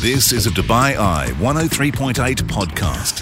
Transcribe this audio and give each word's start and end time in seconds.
This 0.00 0.32
is 0.32 0.46
a 0.46 0.50
Dubai 0.50 0.96
Eye 0.96 1.26
103.8 1.40 2.14
podcast. 2.44 3.20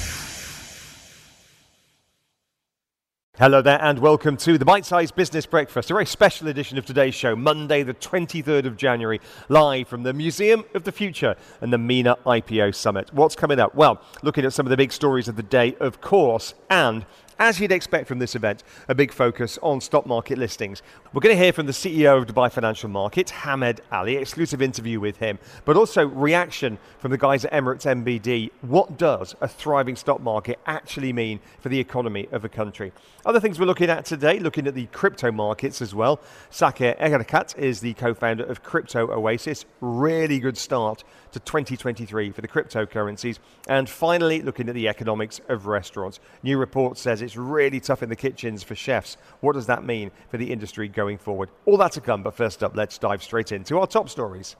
Hello 3.36 3.60
there, 3.60 3.82
and 3.82 3.98
welcome 3.98 4.36
to 4.36 4.56
the 4.56 4.64
Bite 4.64 4.86
Size 4.86 5.10
Business 5.10 5.44
Breakfast, 5.44 5.90
a 5.90 5.94
very 5.94 6.06
special 6.06 6.46
edition 6.46 6.78
of 6.78 6.86
today's 6.86 7.16
show, 7.16 7.34
Monday, 7.34 7.82
the 7.82 7.94
23rd 7.94 8.66
of 8.66 8.76
January, 8.76 9.20
live 9.48 9.88
from 9.88 10.04
the 10.04 10.12
Museum 10.12 10.64
of 10.72 10.84
the 10.84 10.92
Future 10.92 11.34
and 11.60 11.72
the 11.72 11.78
MENA 11.78 12.14
IPO 12.24 12.72
Summit. 12.76 13.12
What's 13.12 13.34
coming 13.34 13.58
up? 13.58 13.74
Well, 13.74 14.00
looking 14.22 14.44
at 14.44 14.52
some 14.52 14.64
of 14.64 14.70
the 14.70 14.76
big 14.76 14.92
stories 14.92 15.26
of 15.26 15.34
the 15.34 15.42
day, 15.42 15.74
of 15.80 16.00
course, 16.00 16.54
and 16.70 17.04
as 17.38 17.60
you'd 17.60 17.72
expect 17.72 18.08
from 18.08 18.18
this 18.18 18.34
event, 18.34 18.64
a 18.88 18.94
big 18.94 19.12
focus 19.12 19.58
on 19.62 19.80
stock 19.80 20.06
market 20.06 20.38
listings. 20.38 20.82
We're 21.12 21.20
going 21.20 21.36
to 21.36 21.42
hear 21.42 21.52
from 21.52 21.66
the 21.66 21.72
CEO 21.72 22.18
of 22.18 22.26
Dubai 22.26 22.50
Financial 22.50 22.88
Markets, 22.88 23.30
Hamed 23.30 23.80
Ali, 23.92 24.16
exclusive 24.16 24.60
interview 24.60 24.98
with 24.98 25.18
him, 25.18 25.38
but 25.64 25.76
also 25.76 26.06
reaction 26.06 26.78
from 26.98 27.12
the 27.12 27.18
guys 27.18 27.44
at 27.44 27.52
Emirates 27.52 27.86
NBD. 27.86 28.50
What 28.62 28.98
does 28.98 29.36
a 29.40 29.46
thriving 29.46 29.94
stock 29.94 30.20
market 30.20 30.58
actually 30.66 31.12
mean 31.12 31.38
for 31.60 31.68
the 31.68 31.78
economy 31.78 32.28
of 32.32 32.44
a 32.44 32.48
country? 32.48 32.92
Other 33.24 33.40
things 33.40 33.60
we're 33.60 33.66
looking 33.66 33.90
at 33.90 34.04
today, 34.04 34.38
looking 34.38 34.66
at 34.66 34.74
the 34.74 34.86
crypto 34.86 35.30
markets 35.30 35.80
as 35.80 35.94
well. 35.94 36.20
Saqr 36.50 36.98
Ereiqat 36.98 37.56
is 37.58 37.80
the 37.80 37.94
co-founder 37.94 38.44
of 38.44 38.62
Crypto 38.62 39.10
Oasis. 39.12 39.64
Really 39.80 40.38
good 40.40 40.56
start 40.56 41.04
to 41.32 41.40
2023 41.40 42.30
for 42.30 42.40
the 42.40 42.48
cryptocurrencies. 42.48 43.38
And 43.68 43.88
finally, 43.88 44.42
looking 44.42 44.68
at 44.68 44.74
the 44.74 44.88
economics 44.88 45.40
of 45.48 45.66
restaurants. 45.66 46.20
New 46.42 46.58
report 46.58 46.96
says 46.98 47.20
it's 47.20 47.27
really 47.36 47.80
tough 47.80 48.02
in 48.02 48.08
the 48.08 48.16
kitchens 48.16 48.62
for 48.62 48.74
chefs. 48.74 49.16
What 49.40 49.54
does 49.54 49.66
that 49.66 49.84
mean 49.84 50.10
for 50.30 50.38
the 50.38 50.50
industry 50.52 50.88
going 50.88 51.18
forward? 51.18 51.50
All 51.66 51.76
that 51.78 51.92
to 51.92 52.00
come, 52.00 52.22
but 52.22 52.34
first 52.34 52.62
up, 52.62 52.76
let's 52.76 52.98
dive 52.98 53.22
straight 53.22 53.52
into 53.52 53.78
our 53.78 53.86
top 53.86 54.08
stories. 54.08 54.56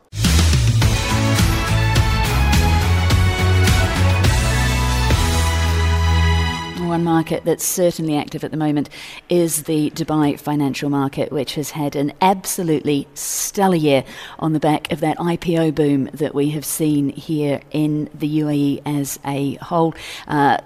One 6.88 7.04
market 7.04 7.44
that's 7.44 7.66
certainly 7.66 8.16
active 8.16 8.44
at 8.44 8.50
the 8.50 8.56
moment 8.56 8.88
is 9.28 9.64
the 9.64 9.90
Dubai 9.90 10.40
financial 10.40 10.88
market, 10.88 11.30
which 11.30 11.54
has 11.56 11.72
had 11.72 11.94
an 11.94 12.14
absolutely 12.22 13.06
stellar 13.12 13.76
year 13.76 14.04
on 14.38 14.54
the 14.54 14.58
back 14.58 14.90
of 14.90 15.00
that 15.00 15.18
IPO 15.18 15.74
boom 15.74 16.08
that 16.14 16.34
we 16.34 16.48
have 16.50 16.64
seen 16.64 17.10
here 17.10 17.60
in 17.72 18.08
the 18.14 18.38
UAE 18.38 18.80
as 18.86 19.18
a 19.26 19.56
whole. 19.56 19.94
Uh, 20.26 20.58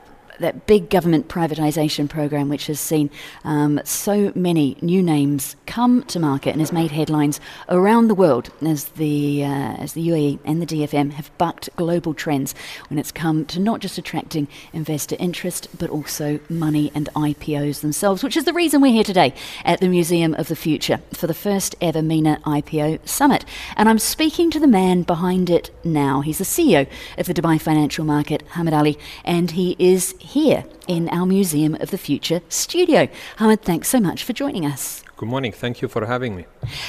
that 0.43 0.67
big 0.67 0.91
government 0.91 1.29
privatisation 1.29 2.09
program, 2.09 2.49
which 2.49 2.67
has 2.67 2.79
seen 2.79 3.11
um, 3.45 3.81
so 3.85 4.33
many 4.35 4.77
new 4.83 5.03
names 5.03 5.57
come 5.67 6.03
to 6.05 6.21
market 6.21 6.51
and 6.51 6.61
has 6.61 6.73
made 6.73 6.91
headlines 6.91 7.41
around 7.69 8.09
the 8.09 8.15
world 8.15 8.51
as 8.61 8.85
the 8.91 9.45
uh, 9.45 9.75
as 9.79 9.95
the 9.95 10.07
UAE 10.09 10.39
and 10.45 10.61
the 10.61 10.67
DFM 10.67 11.13
have 11.13 11.37
bucked 11.39 11.69
global 11.77 12.15
trends 12.15 12.55
when 12.89 12.99
it's 12.99 13.13
come 13.13 13.45
to 13.47 13.59
not 13.59 13.81
just 13.81 13.99
attracting 13.99 14.49
investor 14.73 15.17
interest 15.19 15.69
but 15.79 15.91
also 15.91 16.39
money 16.49 16.93
and 16.95 17.09
IPOs 17.15 17.81
themselves, 17.81 18.23
which 18.23 18.37
is 18.37 18.45
the 18.45 18.53
reason 18.53 18.81
we're 18.81 18.93
here 18.93 19.05
today 19.05 19.35
at 19.65 19.81
the 19.81 19.89
Museum 19.89 20.35
of 20.35 20.49
the 20.49 20.57
Future 20.57 21.01
for 21.13 21.27
the 21.27 21.35
first 21.35 21.75
ever 21.81 22.03
MENA 22.03 22.41
IPO 22.45 23.07
Summit. 23.09 23.45
And 23.77 23.89
I'm 23.89 23.99
speaking 23.99 24.51
to 24.51 24.61
the 24.61 24.67
man 24.67 25.03
behind 25.03 25.51
it 25.51 25.71
now. 25.85 26.21
He's 26.21 26.39
the 26.39 26.45
CEO 26.45 26.87
of 27.19 27.27
the 27.27 27.35
Dubai 27.35 27.61
Financial 27.61 28.05
Market, 28.05 28.43
Hamed 28.53 28.75
Ali, 28.75 28.99
and 29.25 29.53
he 29.53 29.77
is 29.79 30.15
here 30.33 30.65
in 30.89 31.09
our 31.11 31.27
Museum 31.27 31.75
of 31.81 31.91
the 31.91 31.99
Future 31.99 32.41
studio. 32.49 33.09
Hamed, 33.39 33.63
thanks 33.63 33.89
so 33.89 34.01
much 34.01 34.25
for 34.25 34.33
joining 34.33 34.65
us. 34.65 35.05
Good 35.19 35.29
morning. 35.29 35.53
Thank 35.53 35.83
you 35.83 35.89
for 35.89 36.07
having 36.07 36.35
me. 36.35 36.47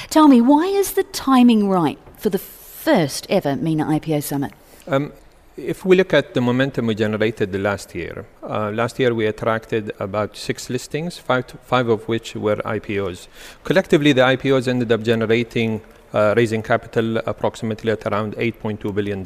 Tell 0.08 0.28
me, 0.28 0.40
why 0.40 0.64
is 0.64 0.94
the 0.94 1.04
timing 1.04 1.68
right 1.68 1.98
for 2.16 2.30
the 2.30 2.38
first 2.38 3.26
ever 3.28 3.54
MENA 3.54 3.84
IPO 3.84 4.22
Summit? 4.22 4.52
Um, 4.86 5.12
if 5.56 5.84
we 5.84 5.94
look 5.94 6.12
at 6.14 6.34
the 6.34 6.40
momentum 6.40 6.86
we 6.86 6.94
generated 6.94 7.52
the 7.52 7.58
last 7.58 7.94
year, 7.94 8.24
uh, 8.42 8.70
last 8.70 8.98
year 8.98 9.14
we 9.14 9.26
attracted 9.26 9.92
about 10.00 10.36
six 10.36 10.68
listings, 10.70 11.18
five, 11.18 11.44
five 11.62 11.88
of 11.88 12.08
which 12.08 12.34
were 12.34 12.56
IPOs. 12.56 13.28
Collectively, 13.62 14.12
the 14.12 14.22
IPOs 14.22 14.66
ended 14.68 14.90
up 14.90 15.02
generating 15.02 15.80
raising 16.36 16.62
capital 16.62 17.18
approximately 17.18 17.90
at 17.90 18.06
around 18.06 18.36
$8.2 18.36 18.94
billion. 18.94 19.22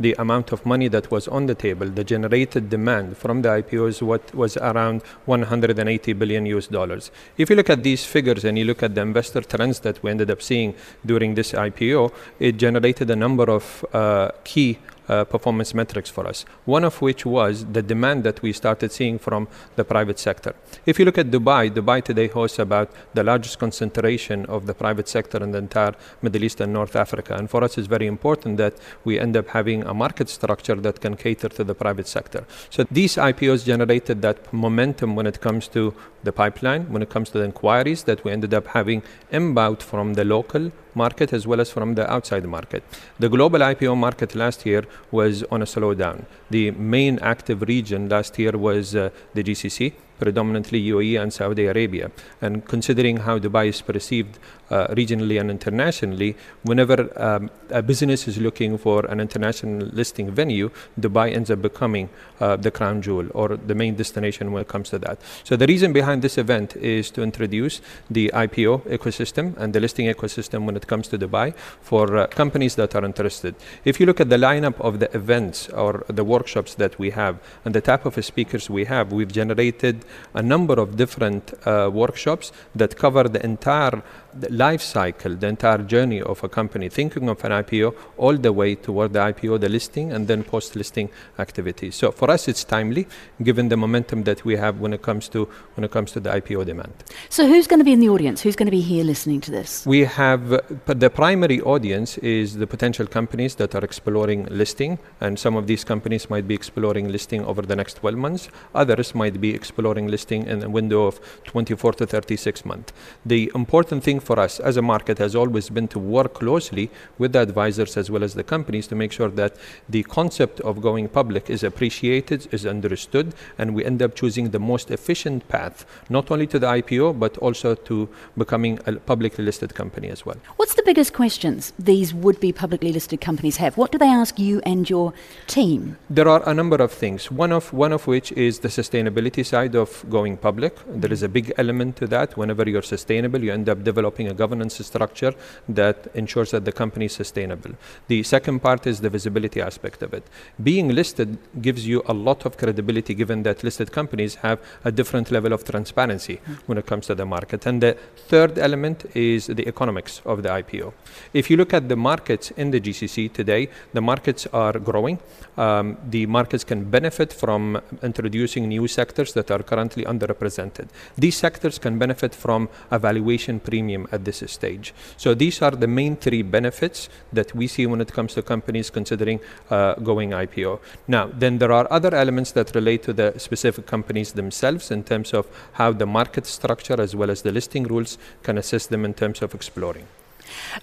The 0.00 0.14
amount 0.18 0.52
of 0.52 0.66
money 0.66 0.88
that 0.88 1.10
was 1.10 1.28
on 1.28 1.46
the 1.46 1.54
table, 1.54 1.88
the 1.88 2.04
generated 2.04 2.68
demand 2.70 3.16
from 3.16 3.42
the 3.42 3.50
IPOs 3.50 4.02
what 4.02 4.34
was 4.34 4.56
around 4.56 5.02
180 5.26 6.12
billion 6.14 6.46
US 6.46 6.66
dollars. 6.66 7.10
If 7.36 7.50
you 7.50 7.56
look 7.56 7.70
at 7.70 7.82
these 7.82 8.04
figures 8.04 8.44
and 8.44 8.58
you 8.58 8.64
look 8.64 8.82
at 8.82 8.94
the 8.94 9.02
investor 9.02 9.42
trends 9.42 9.80
that 9.80 10.02
we 10.02 10.10
ended 10.10 10.30
up 10.30 10.42
seeing 10.42 10.74
during 11.06 11.34
this 11.34 11.52
IPO, 11.52 12.12
it 12.40 12.56
generated 12.56 13.10
a 13.10 13.16
number 13.16 13.48
of 13.50 13.84
uh, 13.92 14.30
key 14.44 14.78
uh, 15.08 15.24
performance 15.24 15.74
metrics 15.74 16.10
for 16.10 16.26
us. 16.26 16.44
One 16.64 16.84
of 16.84 17.00
which 17.02 17.26
was 17.26 17.64
the 17.66 17.82
demand 17.82 18.24
that 18.24 18.42
we 18.42 18.52
started 18.52 18.92
seeing 18.92 19.18
from 19.18 19.48
the 19.76 19.84
private 19.84 20.18
sector. 20.18 20.54
If 20.86 20.98
you 20.98 21.04
look 21.04 21.18
at 21.18 21.30
Dubai, 21.30 21.70
Dubai 21.70 22.02
today 22.04 22.28
hosts 22.28 22.58
about 22.58 22.90
the 23.14 23.24
largest 23.24 23.58
concentration 23.58 24.46
of 24.46 24.66
the 24.66 24.74
private 24.74 25.08
sector 25.08 25.42
in 25.42 25.52
the 25.52 25.58
entire 25.58 25.94
Middle 26.22 26.44
East 26.44 26.60
and 26.60 26.72
North 26.72 26.96
Africa. 26.96 27.34
And 27.34 27.50
for 27.50 27.64
us, 27.64 27.78
it's 27.78 27.88
very 27.88 28.06
important 28.06 28.56
that 28.58 28.74
we 29.04 29.18
end 29.18 29.36
up 29.36 29.48
having 29.48 29.82
a 29.84 29.94
market 29.94 30.28
structure 30.28 30.76
that 30.76 31.00
can 31.00 31.16
cater 31.16 31.48
to 31.48 31.64
the 31.64 31.74
private 31.74 32.06
sector. 32.06 32.44
So 32.70 32.84
these 32.90 33.16
IPOs 33.16 33.64
generated 33.64 34.22
that 34.22 34.52
momentum 34.52 35.16
when 35.16 35.26
it 35.26 35.40
comes 35.40 35.68
to 35.68 35.94
the 36.22 36.32
pipeline, 36.32 36.92
when 36.92 37.02
it 37.02 37.10
comes 37.10 37.30
to 37.30 37.38
the 37.38 37.44
inquiries 37.44 38.04
that 38.04 38.24
we 38.24 38.30
ended 38.30 38.54
up 38.54 38.68
having 38.68 39.02
inbound 39.30 39.82
from 39.82 40.14
the 40.14 40.24
local 40.24 40.72
market 40.94 41.32
as 41.32 41.46
well 41.46 41.60
as 41.60 41.70
from 41.70 41.94
the 41.94 42.10
outside 42.10 42.44
market. 42.44 42.82
The 43.18 43.28
global 43.28 43.60
IPO 43.60 43.96
market 43.96 44.34
last 44.34 44.66
year 44.66 44.84
was 45.10 45.42
on 45.50 45.62
a 45.62 45.64
slowdown. 45.64 46.24
The 46.50 46.70
main 46.72 47.18
active 47.20 47.62
region 47.62 48.08
last 48.08 48.38
year 48.38 48.52
was 48.52 48.94
uh, 48.94 49.10
the 49.34 49.42
GCC, 49.42 49.92
predominantly 50.22 50.80
UAE 50.94 51.20
and 51.22 51.32
Saudi 51.32 51.66
Arabia. 51.66 52.10
And 52.40 52.64
considering 52.74 53.16
how 53.26 53.38
Dubai 53.38 53.64
is 53.74 53.80
perceived 53.82 54.38
uh, 54.70 54.86
regionally 55.00 55.38
and 55.40 55.50
internationally, 55.50 56.36
whenever 56.62 56.96
um, 57.20 57.50
a 57.70 57.82
business 57.82 58.28
is 58.28 58.38
looking 58.38 58.78
for 58.78 59.04
an 59.06 59.18
international 59.20 59.88
listing 60.00 60.30
venue, 60.30 60.70
Dubai 60.98 61.34
ends 61.34 61.50
up 61.50 61.60
becoming 61.60 62.08
uh, 62.40 62.56
the 62.56 62.70
crown 62.70 63.02
jewel 63.02 63.26
or 63.34 63.48
the 63.56 63.74
main 63.74 63.96
destination 63.96 64.52
when 64.52 64.62
it 64.62 64.68
comes 64.68 64.90
to 64.90 64.98
that. 65.00 65.18
So 65.44 65.56
the 65.56 65.66
reason 65.66 65.92
behind 65.92 66.22
this 66.22 66.38
event 66.38 66.76
is 66.76 67.10
to 67.10 67.22
introduce 67.22 67.80
the 68.08 68.30
IPO 68.32 68.72
ecosystem 68.98 69.56
and 69.58 69.74
the 69.74 69.80
listing 69.80 70.06
ecosystem 70.06 70.64
when 70.64 70.76
it 70.76 70.86
comes 70.86 71.08
to 71.08 71.18
Dubai 71.18 71.54
for 71.80 72.16
uh, 72.16 72.26
companies 72.28 72.76
that 72.76 72.94
are 72.94 73.04
interested. 73.04 73.54
If 73.84 73.98
you 73.98 74.06
look 74.06 74.20
at 74.20 74.30
the 74.30 74.36
lineup 74.36 74.80
of 74.80 75.00
the 75.00 75.14
events 75.16 75.68
or 75.68 76.04
the 76.08 76.24
workshops 76.24 76.74
that 76.76 76.98
we 76.98 77.10
have 77.10 77.34
and 77.64 77.74
the 77.74 77.80
type 77.80 78.06
of 78.06 78.24
speakers 78.24 78.70
we 78.70 78.84
have, 78.86 79.12
we've 79.12 79.32
generated 79.32 80.04
a 80.34 80.42
number 80.42 80.80
of 80.80 80.96
different 80.96 81.54
uh, 81.66 81.90
workshops 81.92 82.52
that 82.74 82.96
cover 82.96 83.24
the 83.24 83.44
entire 83.44 84.02
life 84.50 84.82
cycle, 84.82 85.34
the 85.34 85.46
entire 85.46 85.78
journey 85.78 86.20
of 86.22 86.42
a 86.44 86.48
company, 86.48 86.88
thinking 86.88 87.28
of 87.28 87.44
an 87.44 87.52
IPO 87.52 87.94
all 88.16 88.36
the 88.36 88.52
way 88.52 88.74
toward 88.74 89.12
the 89.12 89.18
IPO, 89.18 89.60
the 89.60 89.68
listing, 89.68 90.12
and 90.12 90.28
then 90.28 90.42
post-listing 90.42 91.10
activities. 91.38 91.94
So 91.94 92.10
for 92.10 92.30
us, 92.30 92.48
it's 92.48 92.64
timely, 92.64 93.06
given 93.42 93.68
the 93.68 93.76
momentum 93.76 94.24
that 94.24 94.44
we 94.44 94.56
have 94.56 94.80
when 94.80 94.92
it 94.92 95.02
comes 95.02 95.28
to 95.30 95.48
when 95.74 95.84
it 95.84 95.90
comes 95.90 96.12
to 96.12 96.20
the 96.20 96.30
IPO 96.30 96.66
demand. 96.66 96.92
So 97.28 97.46
who's 97.46 97.66
going 97.66 97.80
to 97.80 97.84
be 97.84 97.92
in 97.92 98.00
the 98.00 98.08
audience? 98.08 98.40
Who's 98.40 98.56
going 98.56 98.66
to 98.66 98.72
be 98.72 98.80
here 98.80 99.04
listening 99.04 99.40
to 99.42 99.50
this? 99.50 99.86
We 99.86 100.00
have 100.00 100.52
uh, 100.52 100.60
the 100.86 101.10
primary 101.10 101.60
audience 101.60 102.18
is 102.18 102.56
the 102.56 102.66
potential 102.66 103.06
companies 103.06 103.56
that 103.56 103.74
are 103.74 103.84
exploring 103.84 104.46
listing, 104.46 104.98
and 105.20 105.38
some 105.38 105.56
of 105.56 105.66
these 105.66 105.84
companies 105.84 106.30
might 106.30 106.46
be 106.48 106.54
exploring 106.54 107.10
listing 107.10 107.44
over 107.44 107.62
the 107.62 107.76
next 107.76 107.94
12 107.94 108.16
months. 108.16 108.48
Others 108.74 109.14
might 109.14 109.40
be 109.40 109.54
exploring 109.54 110.08
listing 110.08 110.46
in 110.46 110.62
a 110.62 110.68
window 110.68 111.06
of 111.06 111.20
24 111.44 111.92
to 111.94 112.06
36 112.06 112.64
months. 112.64 112.92
The 113.26 113.50
important 113.54 114.02
thing 114.02 114.20
for 114.22 114.38
us 114.38 114.60
as 114.60 114.76
a 114.76 114.82
market 114.82 115.18
has 115.18 115.34
always 115.34 115.68
been 115.68 115.88
to 115.88 115.98
work 115.98 116.34
closely 116.34 116.90
with 117.18 117.32
the 117.32 117.40
advisors 117.40 117.96
as 117.96 118.10
well 118.10 118.24
as 118.24 118.34
the 118.34 118.44
companies 118.44 118.86
to 118.88 118.94
make 118.94 119.12
sure 119.12 119.28
that 119.28 119.56
the 119.88 120.02
concept 120.04 120.60
of 120.60 120.80
going 120.80 121.08
public 121.08 121.50
is 121.50 121.62
appreciated, 121.62 122.48
is 122.52 122.64
understood, 122.66 123.34
and 123.58 123.74
we 123.74 123.84
end 123.84 124.02
up 124.02 124.14
choosing 124.14 124.50
the 124.50 124.58
most 124.58 124.90
efficient 124.90 125.46
path, 125.48 125.84
not 126.08 126.30
only 126.30 126.46
to 126.46 126.58
the 126.58 126.66
IPO, 126.66 127.18
but 127.18 127.36
also 127.38 127.74
to 127.74 128.08
becoming 128.36 128.78
a 128.86 128.92
publicly 128.92 129.44
listed 129.44 129.74
company 129.74 130.08
as 130.08 130.24
well. 130.24 130.36
What's 130.56 130.74
the 130.74 130.82
biggest 130.84 131.12
questions 131.12 131.72
these 131.78 132.14
would 132.14 132.38
be 132.40 132.52
publicly 132.52 132.92
listed 132.92 133.20
companies 133.20 133.56
have? 133.56 133.76
What 133.76 133.92
do 133.92 133.98
they 133.98 134.12
ask 134.22 134.38
you 134.38 134.60
and 134.64 134.88
your 134.88 135.12
team? 135.46 135.96
There 136.08 136.28
are 136.28 136.42
a 136.48 136.54
number 136.54 136.76
of 136.76 136.92
things. 136.92 137.30
One 137.30 137.52
of, 137.52 137.72
one 137.72 137.92
of 137.92 138.06
which 138.06 138.32
is 138.32 138.60
the 138.60 138.68
sustainability 138.68 139.44
side 139.44 139.74
of 139.74 140.04
going 140.08 140.36
public. 140.36 140.76
There 140.86 141.12
is 141.12 141.22
a 141.22 141.28
big 141.28 141.52
element 141.56 141.96
to 141.96 142.06
that. 142.08 142.36
Whenever 142.36 142.68
you're 142.68 142.82
sustainable, 142.82 143.42
you 143.42 143.52
end 143.52 143.68
up 143.68 143.82
developing 143.82 144.11
developing 144.12 144.28
a 144.28 144.34
governance 144.34 144.84
structure 144.86 145.34
that 145.68 146.08
ensures 146.14 146.50
that 146.50 146.64
the 146.64 146.72
company 146.72 147.06
is 147.06 147.12
sustainable. 147.12 147.70
The 148.08 148.22
second 148.22 148.60
part 148.60 148.86
is 148.86 149.00
the 149.00 149.10
visibility 149.10 149.60
aspect 149.60 150.02
of 150.02 150.14
it. 150.14 150.24
Being 150.62 150.88
listed 150.88 151.38
gives 151.60 151.86
you 151.86 152.02
a 152.06 152.12
lot 152.12 152.44
of 152.46 152.56
credibility 152.56 153.14
given 153.14 153.42
that 153.44 153.62
listed 153.64 153.90
companies 153.92 154.36
have 154.36 154.58
a 154.84 154.92
different 154.92 155.30
level 155.30 155.52
of 155.52 155.64
transparency 155.64 156.36
mm. 156.36 156.56
when 156.66 156.78
it 156.78 156.86
comes 156.86 157.06
to 157.06 157.14
the 157.14 157.24
market. 157.24 157.66
And 157.66 157.82
the 157.82 157.96
third 158.28 158.58
element 158.58 159.04
is 159.14 159.46
the 159.46 159.66
economics 159.66 160.22
of 160.24 160.42
the 160.42 160.50
IPO. 160.50 160.92
If 161.32 161.50
you 161.50 161.56
look 161.56 161.72
at 161.74 161.88
the 161.88 161.96
markets 161.96 162.52
in 162.56 162.70
the 162.70 162.80
GCC 162.80 163.32
today, 163.32 163.68
the 163.92 164.00
markets 164.00 164.46
are 164.52 164.78
growing. 164.78 165.18
Um, 165.56 165.96
the 166.10 166.26
markets 166.26 166.64
can 166.64 166.84
benefit 166.90 167.32
from 167.32 167.80
introducing 168.02 168.68
new 168.68 168.86
sectors 168.88 169.32
that 169.34 169.50
are 169.50 169.62
currently 169.62 170.04
underrepresented. 170.04 170.88
These 171.16 171.36
sectors 171.36 171.78
can 171.78 171.98
benefit 171.98 172.34
from 172.34 172.68
a 172.90 172.98
valuation 172.98 173.60
premium 173.60 174.01
at 174.12 174.24
this 174.24 174.42
stage. 174.46 174.94
So 175.16 175.34
these 175.34 175.62
are 175.62 175.70
the 175.70 175.86
main 175.86 176.16
three 176.16 176.42
benefits 176.42 177.08
that 177.32 177.54
we 177.54 177.66
see 177.66 177.86
when 177.86 178.00
it 178.00 178.12
comes 178.12 178.34
to 178.34 178.42
companies 178.42 178.90
considering 178.90 179.40
uh, 179.70 179.94
going 179.94 180.30
IPO. 180.30 180.80
Now, 181.08 181.30
then 181.32 181.58
there 181.58 181.72
are 181.72 181.86
other 181.90 182.14
elements 182.14 182.52
that 182.52 182.74
relate 182.74 183.02
to 183.04 183.12
the 183.12 183.34
specific 183.38 183.86
companies 183.86 184.32
themselves 184.32 184.90
in 184.90 185.04
terms 185.04 185.32
of 185.32 185.46
how 185.72 185.92
the 185.92 186.06
market 186.06 186.46
structure 186.46 187.00
as 187.00 187.14
well 187.14 187.30
as 187.30 187.42
the 187.42 187.52
listing 187.52 187.84
rules 187.84 188.18
can 188.42 188.58
assist 188.58 188.90
them 188.90 189.04
in 189.04 189.14
terms 189.14 189.42
of 189.42 189.54
exploring. 189.54 190.06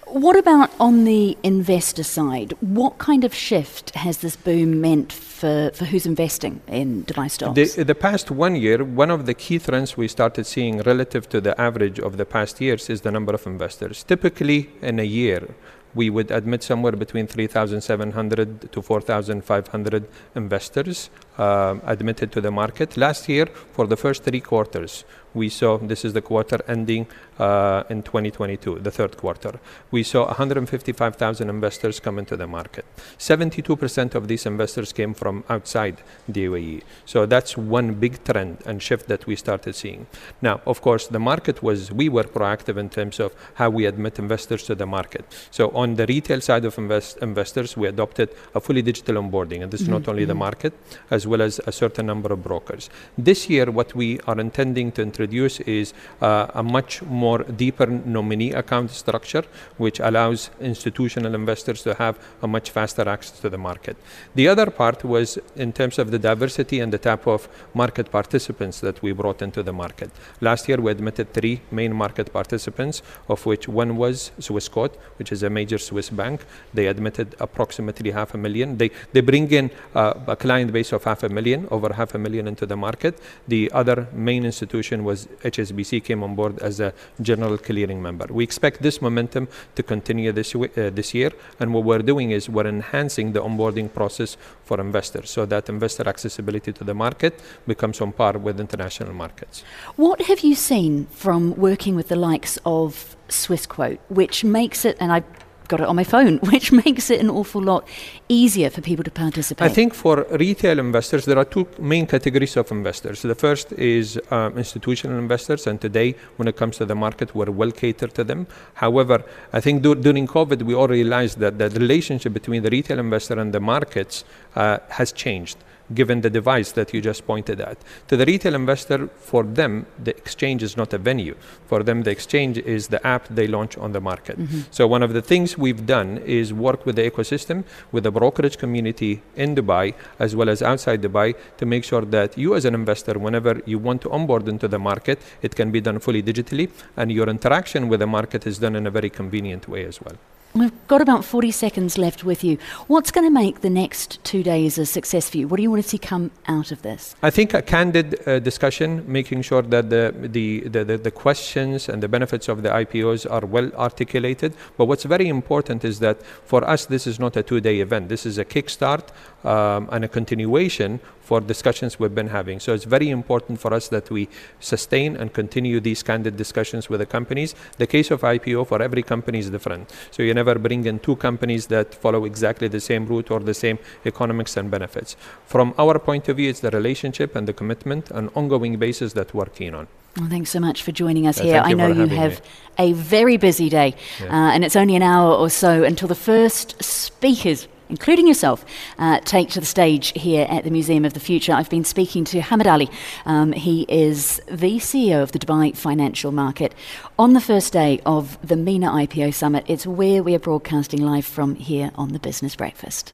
What 0.06 0.36
about 0.36 0.70
on 0.78 1.04
the 1.04 1.36
investor 1.42 2.02
side? 2.02 2.54
What 2.60 2.98
kind 2.98 3.24
of 3.24 3.34
shift 3.34 3.94
has 3.94 4.18
this 4.18 4.36
boom 4.36 4.80
meant 4.80 5.12
for, 5.12 5.70
for 5.74 5.84
who's 5.84 6.06
investing 6.06 6.60
in 6.66 7.04
Dubai 7.04 7.30
stocks? 7.30 7.74
The, 7.74 7.84
the 7.84 7.94
past 7.94 8.30
one 8.30 8.56
year, 8.56 8.84
one 8.84 9.10
of 9.10 9.26
the 9.26 9.34
key 9.34 9.58
trends 9.58 9.96
we 9.96 10.08
started 10.08 10.46
seeing 10.46 10.78
relative 10.82 11.28
to 11.30 11.40
the 11.40 11.58
average 11.60 11.98
of 11.98 12.16
the 12.16 12.24
past 12.24 12.60
years 12.60 12.90
is 12.90 13.00
the 13.02 13.10
number 13.10 13.32
of 13.32 13.46
investors. 13.46 14.04
Typically, 14.04 14.70
in 14.82 14.98
a 14.98 15.04
year, 15.04 15.54
we 15.94 16.08
would 16.08 16.30
admit 16.30 16.62
somewhere 16.62 16.92
between 16.92 17.26
3,700 17.26 18.72
to 18.72 18.82
4,500 18.82 20.08
investors 20.34 21.10
admitted 21.40 22.32
to 22.32 22.40
the 22.40 22.50
market. 22.50 22.96
Last 22.96 23.28
year, 23.28 23.46
for 23.46 23.86
the 23.86 23.96
first 23.96 24.24
three 24.24 24.40
quarters, 24.40 25.04
we 25.34 25.48
saw 25.48 25.78
this 25.78 26.04
is 26.04 26.12
the 26.12 26.22
quarter 26.22 26.58
ending 26.66 27.06
uh, 27.38 27.84
in 27.88 28.02
2022, 28.02 28.80
the 28.80 28.90
third 28.90 29.16
quarter. 29.16 29.60
We 29.90 30.02
saw 30.02 30.26
155,000 30.26 31.48
investors 31.48 32.00
come 32.00 32.18
into 32.18 32.36
the 32.36 32.46
market. 32.46 32.84
72% 33.18 34.14
of 34.14 34.28
these 34.28 34.46
investors 34.46 34.92
came 34.92 35.14
from 35.14 35.44
outside 35.48 35.98
the 36.28 36.46
UAE. 36.46 36.82
So 37.06 37.26
that's 37.26 37.56
one 37.56 37.94
big 37.94 38.22
trend 38.24 38.58
and 38.66 38.82
shift 38.82 39.08
that 39.08 39.26
we 39.26 39.36
started 39.36 39.74
seeing. 39.74 40.06
Now, 40.42 40.60
of 40.66 40.82
course, 40.82 41.06
the 41.06 41.20
market 41.20 41.62
was, 41.62 41.92
we 41.92 42.08
were 42.08 42.24
proactive 42.24 42.76
in 42.76 42.90
terms 42.90 43.20
of 43.20 43.34
how 43.54 43.70
we 43.70 43.86
admit 43.86 44.18
investors 44.18 44.64
to 44.64 44.74
the 44.74 44.86
market. 44.86 45.24
So 45.50 45.70
on 45.70 45.94
the 45.94 46.06
retail 46.06 46.40
side 46.40 46.64
of 46.64 46.76
invest, 46.76 47.18
investors, 47.18 47.76
we 47.76 47.88
adopted 47.88 48.30
a 48.54 48.60
fully 48.60 48.82
digital 48.82 49.22
onboarding. 49.22 49.62
And 49.62 49.70
this 49.70 49.82
mm-hmm. 49.82 49.94
is 49.94 50.00
not 50.00 50.08
only 50.08 50.24
the 50.24 50.32
mm-hmm. 50.32 50.40
market, 50.40 50.74
as 51.10 51.26
well 51.30 51.42
as 51.48 51.60
a 51.66 51.72
certain 51.82 52.06
number 52.12 52.30
of 52.34 52.42
brokers. 52.48 52.90
This 53.16 53.40
year, 53.52 53.66
what 53.78 53.94
we 53.94 54.08
are 54.28 54.38
intending 54.46 54.92
to 54.96 55.02
introduce 55.02 55.60
is 55.60 55.94
uh, 56.20 56.62
a 56.62 56.62
much 56.62 57.02
more 57.02 57.38
deeper 57.64 57.86
nominee 58.16 58.52
account 58.62 58.90
structure, 58.90 59.44
which 59.84 59.98
allows 60.08 60.50
institutional 60.60 61.34
investors 61.34 61.82
to 61.86 61.94
have 61.94 62.14
a 62.42 62.48
much 62.56 62.70
faster 62.70 63.08
access 63.08 63.38
to 63.40 63.48
the 63.54 63.58
market. 63.58 63.96
The 64.34 64.48
other 64.52 64.68
part 64.70 65.04
was 65.04 65.38
in 65.56 65.72
terms 65.72 65.98
of 65.98 66.10
the 66.10 66.18
diversity 66.18 66.80
and 66.80 66.92
the 66.92 67.02
type 67.10 67.26
of 67.26 67.48
market 67.74 68.10
participants 68.18 68.80
that 68.80 69.02
we 69.02 69.12
brought 69.12 69.40
into 69.42 69.62
the 69.62 69.72
market. 69.72 70.10
Last 70.40 70.68
year, 70.68 70.78
we 70.80 70.90
admitted 70.90 71.32
three 71.32 71.60
main 71.70 71.94
market 71.94 72.32
participants, 72.32 73.02
of 73.28 73.46
which 73.46 73.68
one 73.68 73.96
was 73.96 74.32
Swissquote, 74.40 74.94
which 75.18 75.30
is 75.32 75.42
a 75.42 75.50
major 75.50 75.78
Swiss 75.78 76.10
bank. 76.10 76.44
They 76.74 76.86
admitted 76.86 77.28
approximately 77.46 78.10
half 78.10 78.34
a 78.34 78.38
million. 78.38 78.76
They, 78.78 78.90
they 79.12 79.20
bring 79.20 79.50
in 79.50 79.70
uh, 79.94 80.14
a 80.26 80.36
client 80.36 80.72
base 80.72 80.92
of 80.92 81.04
half 81.10 81.22
a 81.22 81.30
million, 81.38 81.60
over 81.76 81.88
half 82.00 82.10
a 82.14 82.20
million 82.26 82.44
into 82.52 82.64
the 82.72 82.78
market. 82.86 83.14
The 83.54 83.62
other 83.80 83.98
main 84.28 84.42
institution 84.50 84.96
was 85.08 85.18
HSBC 85.52 85.90
came 86.08 86.20
on 86.26 86.32
board 86.40 86.54
as 86.68 86.74
a 86.88 86.90
general 87.30 87.56
clearing 87.68 88.00
member. 88.08 88.26
We 88.38 88.44
expect 88.50 88.76
this 88.86 88.96
momentum 89.06 89.44
to 89.76 89.82
continue 89.82 90.32
this, 90.38 90.54
uh, 90.54 90.90
this 90.98 91.08
year, 91.18 91.30
and 91.60 91.66
what 91.74 91.84
we're 91.88 92.06
doing 92.12 92.28
is 92.38 92.42
we're 92.56 92.70
enhancing 92.78 93.26
the 93.36 93.42
onboarding 93.48 93.88
process 93.98 94.30
for 94.68 94.76
investors 94.80 95.28
so 95.36 95.46
that 95.52 95.68
investor 95.68 96.06
accessibility 96.14 96.72
to 96.78 96.84
the 96.90 96.96
market 97.06 97.34
becomes 97.66 98.00
on 98.04 98.10
par 98.20 98.34
with 98.46 98.56
international 98.66 99.12
markets. 99.24 99.56
What 99.96 100.18
have 100.30 100.40
you 100.48 100.54
seen 100.54 101.06
from 101.24 101.40
working 101.56 101.94
with 101.98 102.08
the 102.12 102.20
likes 102.30 102.54
of 102.64 103.16
Swissquote, 103.28 103.98
which 104.20 104.36
makes 104.44 104.84
it, 104.84 104.96
and 105.00 105.10
I 105.12 105.22
got 105.70 105.80
it 105.80 105.88
on 105.88 105.96
my 105.96 106.04
phone, 106.04 106.38
which 106.52 106.72
makes 106.72 107.10
it 107.10 107.20
an 107.20 107.30
awful 107.30 107.62
lot 107.62 107.82
easier 108.28 108.68
for 108.70 108.80
people 108.82 109.04
to 109.04 109.10
participate. 109.10 109.70
I 109.70 109.72
think 109.72 109.94
for 109.94 110.26
retail 110.32 110.78
investors, 110.78 111.24
there 111.24 111.38
are 111.38 111.44
two 111.56 111.66
main 111.78 112.06
categories 112.06 112.56
of 112.56 112.70
investors. 112.70 113.22
The 113.22 113.34
first 113.46 113.72
is 113.72 114.20
um, 114.30 114.58
institutional 114.58 115.18
investors, 115.18 115.66
and 115.66 115.80
today, 115.80 116.14
when 116.36 116.48
it 116.48 116.56
comes 116.56 116.76
to 116.78 116.86
the 116.86 116.94
market, 116.94 117.34
we're 117.34 117.50
well 117.50 117.72
catered 117.72 118.12
to 118.14 118.24
them. 118.24 118.46
However, 118.74 119.24
I 119.52 119.60
think 119.60 119.82
during 119.82 120.26
COVID, 120.26 120.62
we 120.62 120.74
all 120.74 120.88
realized 120.88 121.38
that 121.38 121.58
the 121.58 121.70
relationship 121.70 122.32
between 122.32 122.62
the 122.62 122.70
retail 122.70 122.98
investor 122.98 123.38
and 123.38 123.52
the 123.52 123.60
markets 123.60 124.24
uh, 124.56 124.78
has 124.88 125.12
changed 125.12 125.56
given 125.94 126.20
the 126.20 126.30
device 126.30 126.72
that 126.72 126.94
you 126.94 127.00
just 127.00 127.26
pointed 127.26 127.60
at. 127.60 127.78
To 128.08 128.16
the 128.16 128.24
retail 128.24 128.54
investor, 128.54 129.08
for 129.08 129.42
them, 129.42 129.86
the 130.02 130.16
exchange 130.16 130.62
is 130.62 130.76
not 130.76 130.92
a 130.92 130.98
venue. 130.98 131.36
For 131.66 131.82
them, 131.82 132.02
the 132.02 132.10
exchange 132.10 132.58
is 132.58 132.88
the 132.88 133.04
app 133.06 133.28
they 133.28 133.46
launch 133.46 133.76
on 133.78 133.92
the 133.92 134.00
market. 134.00 134.38
Mm-hmm. 134.38 134.60
So, 134.70 134.86
one 134.86 135.02
of 135.02 135.12
the 135.12 135.22
things 135.22 135.58
we've 135.58 135.86
done 135.86 136.18
is 136.18 136.52
work 136.52 136.86
with 136.86 136.96
the 136.96 137.10
ecosystem, 137.10 137.64
with 137.92 138.04
the 138.04 138.10
brokerage 138.10 138.58
community 138.58 139.22
in 139.36 139.54
Dubai, 139.54 139.94
as 140.18 140.36
well 140.36 140.48
as 140.48 140.62
outside 140.62 141.02
Dubai, 141.02 141.34
to 141.58 141.66
make 141.66 141.84
sure 141.84 142.02
that 142.02 142.36
you, 142.36 142.54
as 142.54 142.64
an 142.64 142.74
investor, 142.74 143.18
whenever 143.18 143.60
you 143.66 143.78
want 143.78 144.02
to 144.02 144.10
onboard 144.10 144.48
into 144.48 144.68
the 144.68 144.78
market, 144.78 145.18
it 145.42 145.54
can 145.54 145.70
be 145.70 145.80
done 145.80 145.98
fully 145.98 146.22
digitally, 146.22 146.70
and 146.96 147.10
your 147.12 147.28
interaction 147.28 147.88
with 147.88 148.00
the 148.00 148.06
market 148.06 148.46
is 148.46 148.58
done 148.58 148.76
in 148.76 148.86
a 148.86 148.90
very 148.90 149.10
convenient 149.10 149.68
way 149.68 149.84
as 149.84 150.00
well. 150.00 150.16
We've 150.52 150.72
got 150.88 151.00
about 151.00 151.24
40 151.24 151.52
seconds 151.52 151.96
left 151.96 152.24
with 152.24 152.42
you. 152.42 152.58
What's 152.88 153.12
going 153.12 153.24
to 153.24 153.30
make 153.30 153.60
the 153.60 153.70
next 153.70 154.22
two 154.24 154.42
days 154.42 154.78
a 154.78 154.86
success 154.86 155.30
for 155.30 155.36
you? 155.36 155.46
What 155.46 155.58
do 155.58 155.62
you 155.62 155.70
want 155.70 155.84
to 155.84 155.88
see 155.88 155.96
come 155.96 156.32
out 156.48 156.72
of 156.72 156.82
this? 156.82 157.14
I 157.22 157.30
think 157.30 157.54
a 157.54 157.62
candid 157.62 158.26
uh, 158.26 158.40
discussion, 158.40 159.04
making 159.06 159.42
sure 159.42 159.62
that 159.62 159.90
the, 159.90 160.12
the, 160.20 160.68
the, 160.68 160.98
the, 160.98 161.10
questions 161.12 161.88
and 161.88 162.02
the 162.02 162.08
benefits 162.08 162.48
of 162.48 162.64
the 162.64 162.68
IPOs 162.68 163.30
are 163.30 163.46
well 163.46 163.70
articulated. 163.74 164.54
But 164.76 164.86
what's 164.86 165.04
very 165.04 165.28
important 165.28 165.84
is 165.84 166.00
that 166.00 166.20
for 166.22 166.64
us, 166.68 166.84
this 166.86 167.06
is 167.06 167.20
not 167.20 167.36
a 167.36 167.44
two 167.44 167.60
day 167.60 167.78
event. 167.78 168.08
This 168.08 168.26
is 168.26 168.36
a 168.36 168.44
kickstart 168.44 169.06
um, 169.44 169.88
and 169.92 170.04
a 170.04 170.08
continuation 170.08 171.00
for 171.22 171.40
discussions 171.40 171.98
we've 171.98 172.14
been 172.14 172.28
having. 172.28 172.58
So 172.58 172.74
it's 172.74 172.84
very 172.84 173.08
important 173.08 173.60
for 173.60 173.72
us 173.72 173.88
that 173.88 174.10
we 174.10 174.28
sustain 174.58 175.16
and 175.16 175.32
continue 175.32 175.78
these 175.78 176.02
candid 176.02 176.36
discussions 176.36 176.88
with 176.88 177.00
the 177.00 177.06
companies. 177.06 177.54
The 177.78 177.86
case 177.86 178.10
of 178.10 178.22
IPO 178.22 178.66
for 178.66 178.82
every 178.82 179.02
company 179.02 179.38
is 179.38 179.48
different. 179.48 179.92
So 180.10 180.22
you 180.22 180.34
never 180.34 180.56
bring 180.56 180.84
in 180.86 180.98
two 180.98 181.16
companies 181.16 181.68
that 181.68 181.94
follow 181.94 182.24
exactly 182.24 182.68
the 182.68 182.80
same 182.80 183.06
route 183.06 183.30
or 183.30 183.40
the 183.40 183.54
same 183.54 183.78
economics 184.04 184.56
and 184.56 184.70
benefits. 184.70 185.16
From 185.46 185.74
our 185.78 185.98
point 185.98 186.28
of 186.28 186.36
view, 186.36 186.50
it's 186.50 186.60
the 186.60 186.70
relationship 186.70 187.36
and 187.36 187.46
the 187.46 187.52
commitment 187.52 188.10
and 188.10 188.30
ongoing 188.34 188.76
basis 188.78 189.12
that 189.12 189.32
we're 189.32 189.46
keen 189.46 189.74
on. 189.74 189.86
Well, 190.16 190.28
thanks 190.28 190.50
so 190.50 190.58
much 190.58 190.82
for 190.82 190.90
joining 190.90 191.28
us 191.28 191.38
uh, 191.40 191.44
here. 191.44 191.62
I 191.64 191.72
know 191.72 191.86
you 191.86 192.06
have 192.06 192.40
me. 192.40 192.46
a 192.78 192.92
very 192.92 193.36
busy 193.36 193.68
day, 193.68 193.94
yeah. 194.20 194.26
uh, 194.26 194.50
and 194.50 194.64
it's 194.64 194.74
only 194.74 194.96
an 194.96 195.02
hour 195.02 195.32
or 195.32 195.48
so 195.48 195.84
until 195.84 196.08
the 196.08 196.16
first 196.16 196.82
speakers 196.82 197.68
including 197.90 198.26
yourself, 198.26 198.64
uh, 198.98 199.20
take 199.24 199.50
to 199.50 199.60
the 199.60 199.66
stage 199.66 200.12
here 200.16 200.46
at 200.48 200.64
the 200.64 200.70
Museum 200.70 201.04
of 201.04 201.12
the 201.12 201.20
Future. 201.20 201.52
I've 201.52 201.68
been 201.68 201.84
speaking 201.84 202.24
to 202.26 202.40
Hamed 202.40 202.66
Ali. 202.66 202.88
Um, 203.26 203.52
he 203.52 203.84
is 203.88 204.40
the 204.46 204.78
CEO 204.78 205.22
of 205.22 205.32
the 205.32 205.38
Dubai 205.38 205.76
Financial 205.76 206.32
Market. 206.32 206.74
On 207.18 207.34
the 207.34 207.40
first 207.40 207.72
day 207.72 208.00
of 208.06 208.38
the 208.46 208.56
MENA 208.56 208.88
IPO 208.88 209.34
Summit, 209.34 209.64
it's 209.68 209.86
where 209.86 210.22
we 210.22 210.34
are 210.34 210.38
broadcasting 210.38 211.02
live 211.02 211.26
from 211.26 211.56
here 211.56 211.90
on 211.96 212.12
the 212.12 212.18
Business 212.18 212.56
Breakfast. 212.56 213.12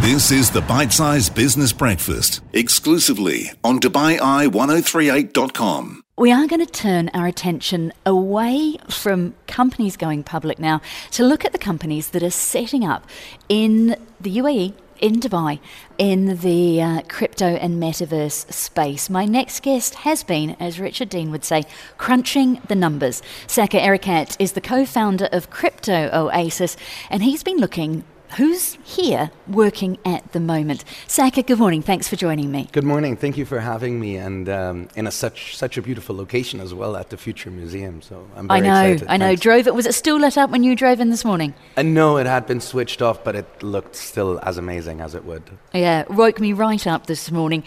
This 0.00 0.30
is 0.30 0.50
the 0.50 0.60
Bite 0.60 0.92
Size 0.92 1.30
Business 1.30 1.72
Breakfast, 1.72 2.42
exclusively 2.52 3.50
on 3.64 3.80
DubaiEye1038.com. 3.80 6.02
We 6.18 6.32
are 6.32 6.48
going 6.48 6.66
to 6.66 6.66
turn 6.66 7.10
our 7.14 7.28
attention 7.28 7.92
away 8.04 8.78
from 8.90 9.36
companies 9.46 9.96
going 9.96 10.24
public 10.24 10.58
now 10.58 10.80
to 11.12 11.24
look 11.24 11.44
at 11.44 11.52
the 11.52 11.58
companies 11.58 12.10
that 12.10 12.24
are 12.24 12.30
setting 12.30 12.84
up 12.84 13.08
in 13.48 13.94
the 14.20 14.36
UAE, 14.38 14.72
in 14.98 15.20
Dubai, 15.20 15.60
in 15.96 16.38
the 16.38 16.82
uh, 16.82 17.02
crypto 17.02 17.46
and 17.46 17.80
metaverse 17.80 18.52
space. 18.52 19.08
My 19.08 19.26
next 19.26 19.62
guest 19.62 19.94
has 19.94 20.24
been, 20.24 20.56
as 20.58 20.80
Richard 20.80 21.08
Dean 21.08 21.30
would 21.30 21.44
say, 21.44 21.62
crunching 21.98 22.62
the 22.66 22.74
numbers. 22.74 23.22
Saqr 23.46 23.80
Ereiqat 23.80 24.34
is 24.40 24.52
the 24.52 24.60
co 24.60 24.84
founder 24.84 25.28
of 25.30 25.50
Crypto 25.50 26.10
Oasis, 26.12 26.76
and 27.10 27.22
he's 27.22 27.44
been 27.44 27.58
looking 27.58 28.02
who's 28.36 28.74
here 28.84 29.30
working 29.46 29.98
at 30.04 30.32
the 30.32 30.40
moment. 30.40 30.84
Saqr, 31.06 31.46
good 31.46 31.58
morning. 31.58 31.82
Thanks 31.82 32.08
for 32.08 32.16
joining 32.16 32.50
me. 32.50 32.68
Good 32.72 32.84
morning. 32.84 33.16
Thank 33.16 33.36
you 33.36 33.44
for 33.44 33.60
having 33.60 33.98
me, 33.98 34.16
and 34.16 34.48
um, 34.48 34.88
in 34.96 35.06
a 35.06 35.10
such 35.10 35.56
such 35.56 35.76
a 35.78 35.82
beautiful 35.82 36.14
location 36.16 36.60
as 36.60 36.74
well 36.74 36.96
at 36.96 37.10
the 37.10 37.16
Future 37.16 37.50
Museum. 37.50 38.02
So 38.02 38.26
I'm 38.36 38.48
very 38.48 38.60
I 38.60 38.62
know, 38.62 38.82
excited. 38.92 39.08
I 39.08 39.16
know. 39.16 39.26
Thanks. 39.28 39.40
Drove 39.42 39.66
it. 39.66 39.74
Was 39.74 39.86
it 39.86 39.94
still 39.94 40.18
lit 40.18 40.36
up 40.36 40.50
when 40.50 40.62
you 40.62 40.76
drove 40.76 41.00
in 41.00 41.10
this 41.10 41.24
morning? 41.24 41.54
Uh, 41.76 41.82
no, 41.82 42.16
it 42.18 42.26
had 42.26 42.46
been 42.46 42.60
switched 42.60 43.02
off, 43.02 43.24
but 43.24 43.34
it 43.34 43.62
looked 43.62 43.96
still 43.96 44.38
as 44.42 44.58
amazing 44.58 45.00
as 45.00 45.14
it 45.14 45.24
would. 45.24 45.42
Yeah, 45.72 46.04
woke 46.10 46.40
me 46.40 46.52
right 46.52 46.86
up 46.86 47.06
this 47.06 47.30
morning. 47.30 47.64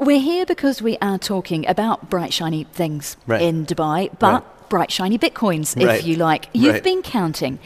We're 0.00 0.20
here 0.20 0.46
because 0.46 0.80
we 0.80 0.96
are 1.02 1.18
talking 1.18 1.66
about 1.66 2.08
bright, 2.08 2.32
shiny 2.32 2.64
things 2.64 3.16
Right. 3.26 3.42
in 3.42 3.66
Dubai, 3.66 4.10
but 4.20 4.32
Right. 4.44 4.68
bright, 4.68 4.92
shiny 4.92 5.18
bitcoins, 5.18 5.76
if 5.76 5.86
Right. 5.86 6.04
you 6.04 6.14
like. 6.16 6.48
You've 6.52 6.84
been 6.84 7.02
counting. 7.02 7.58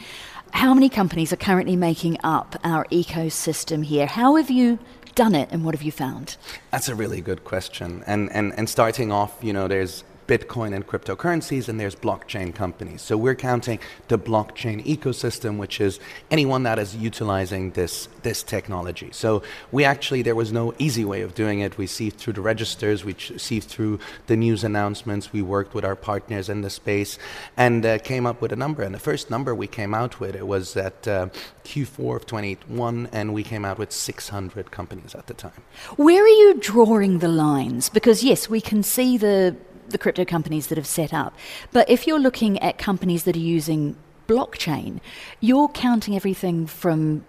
How 0.53 0.73
many 0.75 0.87
companies 0.87 1.33
are 1.33 1.37
currently 1.37 1.75
making 1.75 2.19
up 2.23 2.55
our 2.63 2.85
ecosystem 2.85 3.83
here? 3.83 4.05
How 4.05 4.35
have 4.35 4.51
you 4.51 4.77
done 5.15 5.33
it 5.33 5.49
and 5.51 5.65
what 5.65 5.73
have 5.73 5.81
you 5.81 5.91
found? 5.91 6.37
That's 6.71 6.87
a 6.87 6.95
really 6.95 7.21
good 7.21 7.43
question. 7.43 8.03
And, 8.05 8.31
and, 8.31 8.53
and 8.55 8.69
starting 8.69 9.11
off, 9.11 9.35
you 9.41 9.51
know, 9.51 9.67
there's 9.67 10.03
Bitcoin 10.27 10.73
and 10.73 10.85
cryptocurrencies, 10.85 11.67
and 11.67 11.79
there's 11.79 11.95
blockchain 11.95 12.53
companies. 12.53 13.01
So 13.01 13.17
we're 13.17 13.35
counting 13.35 13.79
the 14.07 14.17
blockchain 14.17 14.83
ecosystem, 14.85 15.57
which 15.57 15.81
is 15.81 15.99
anyone 16.31 16.63
that 16.63 16.79
is 16.79 16.95
utilizing 16.95 17.71
this, 17.71 18.07
this 18.23 18.43
technology. 18.43 19.09
So 19.11 19.43
we 19.71 19.83
actually, 19.83 20.21
there 20.21 20.35
was 20.35 20.51
no 20.51 20.73
easy 20.79 21.05
way 21.05 21.21
of 21.21 21.35
doing 21.35 21.59
it. 21.59 21.77
We 21.77 21.87
sieved 21.87 22.17
through 22.17 22.33
the 22.33 22.41
registers, 22.41 23.03
we 23.03 23.13
sieved 23.13 23.65
through 23.65 23.99
the 24.27 24.37
news 24.37 24.63
announcements, 24.63 25.33
we 25.33 25.41
worked 25.41 25.73
with 25.73 25.85
our 25.85 25.95
partners 25.95 26.49
in 26.49 26.61
the 26.61 26.69
space, 26.69 27.17
and 27.57 27.85
uh, 27.85 27.99
came 27.99 28.25
up 28.25 28.41
with 28.41 28.51
a 28.51 28.55
number. 28.55 28.83
And 28.83 28.93
the 28.93 28.99
first 28.99 29.29
number 29.29 29.53
we 29.53 29.67
came 29.67 29.93
out 29.93 30.19
with, 30.19 30.35
it 30.35 30.47
was 30.47 30.75
at 30.77 31.07
uh, 31.07 31.27
Q4 31.65 32.15
of 32.15 32.25
2021, 32.25 33.09
and 33.11 33.33
we 33.33 33.43
came 33.43 33.65
out 33.65 33.77
with 33.77 33.91
600 33.91 34.71
companies 34.71 35.15
at 35.15 35.27
the 35.27 35.33
time. 35.33 35.63
Where 35.97 36.23
are 36.23 36.27
you 36.27 36.55
drawing 36.59 37.19
the 37.19 37.27
lines? 37.27 37.89
Because 37.89 38.23
yes, 38.23 38.49
we 38.49 38.61
can 38.61 38.83
see 38.83 39.17
the 39.17 39.55
the 39.93 39.97
crypto 39.97 40.25
companies 40.25 40.67
that 40.67 40.77
have 40.77 40.85
set 40.85 41.13
up, 41.13 41.33
but 41.71 41.89
if 41.89 42.05
you're 42.05 42.19
looking 42.19 42.59
at 42.59 42.77
companies 42.77 43.23
that 43.23 43.37
are 43.37 43.39
using 43.39 43.95
blockchain, 44.27 44.99
you're 45.39 45.69
counting 45.69 46.15
everything 46.15 46.67
from 46.67 47.23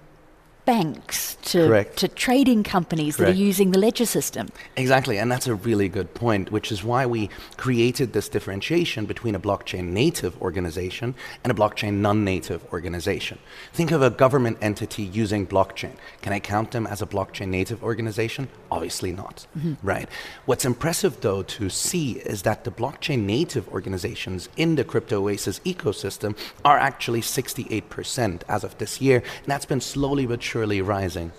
banks 0.64 1.36
to 1.42 1.66
Correct. 1.68 1.96
to 1.98 2.08
trading 2.08 2.62
companies 2.62 3.16
that 3.16 3.28
are 3.28 3.32
using 3.32 3.70
the 3.70 3.78
ledger 3.78 4.06
system. 4.06 4.48
Exactly, 4.76 5.18
and 5.18 5.30
that's 5.30 5.46
a 5.46 5.54
really 5.54 5.88
good 5.88 6.14
point, 6.14 6.50
which 6.50 6.72
is 6.72 6.82
why 6.82 7.04
we 7.06 7.28
created 7.56 8.12
this 8.12 8.28
differentiation 8.28 9.04
between 9.04 9.34
a 9.34 9.40
blockchain 9.40 9.88
native 9.88 10.40
organization 10.40 11.14
and 11.42 11.50
a 11.50 11.54
blockchain 11.54 11.94
non 11.94 12.24
native 12.24 12.64
organization. 12.72 13.38
Think 13.72 13.90
of 13.90 14.02
a 14.02 14.10
government 14.10 14.58
entity 14.62 15.02
using 15.02 15.46
blockchain. 15.46 15.96
Can 16.22 16.32
I 16.32 16.40
count 16.40 16.70
them 16.70 16.86
as 16.86 17.02
a 17.02 17.06
blockchain 17.06 17.48
native 17.48 17.82
organization? 17.82 18.48
Obviously 18.70 19.12
not. 19.12 19.46
Mm-hmm. 19.56 19.74
Right. 19.86 20.08
What's 20.46 20.64
impressive 20.64 21.20
though 21.20 21.42
to 21.42 21.68
see 21.68 22.12
is 22.20 22.42
that 22.42 22.64
the 22.64 22.70
blockchain 22.70 23.20
native 23.24 23.68
organizations 23.68 24.48
in 24.56 24.76
the 24.76 24.84
Crypto 24.84 25.22
Oasis 25.22 25.60
ecosystem 25.60 26.36
are 26.64 26.78
actually 26.78 27.20
68% 27.20 28.42
as 28.48 28.64
of 28.64 28.78
this 28.78 29.00
year, 29.00 29.18
and 29.18 29.46
that's 29.46 29.66
been 29.66 29.80
slowly 29.80 30.26
but 30.26 30.42
surely 30.42 30.53
rising. 30.62 31.32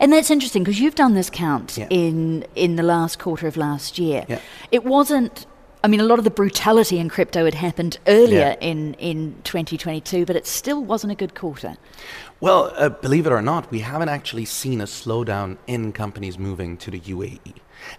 And 0.00 0.12
that's 0.12 0.30
interesting 0.30 0.64
because 0.64 0.80
you've 0.80 0.96
done 0.96 1.14
this 1.14 1.30
count 1.30 1.76
Yeah. 1.78 1.86
in 1.90 2.44
in 2.56 2.76
the 2.76 2.82
last 2.82 3.18
quarter 3.18 3.46
of 3.46 3.56
last 3.56 3.98
year. 3.98 4.24
Yeah. 4.28 4.40
It 4.72 4.84
wasn't. 4.84 5.46
I 5.84 5.86
mean, 5.86 6.00
a 6.00 6.04
lot 6.04 6.18
of 6.18 6.24
the 6.24 6.30
brutality 6.30 6.98
in 6.98 7.08
crypto 7.08 7.44
had 7.44 7.54
happened 7.54 7.98
earlier 8.08 8.56
Yeah. 8.60 8.68
in, 8.68 8.94
in 8.94 9.36
2022, 9.44 10.26
but 10.26 10.34
it 10.34 10.44
still 10.44 10.82
wasn't 10.82 11.12
a 11.12 11.14
good 11.14 11.36
quarter. 11.36 11.76
Well, 12.40 12.72
uh, 12.76 12.88
believe 12.88 13.28
it 13.28 13.32
or 13.32 13.40
not, 13.42 13.70
we 13.70 13.78
haven't 13.78 14.08
actually 14.08 14.44
seen 14.46 14.80
a 14.80 14.86
slowdown 14.86 15.56
in 15.68 15.92
companies 15.92 16.36
moving 16.36 16.76
to 16.78 16.90
the 16.90 16.98
UAE. 16.98 17.54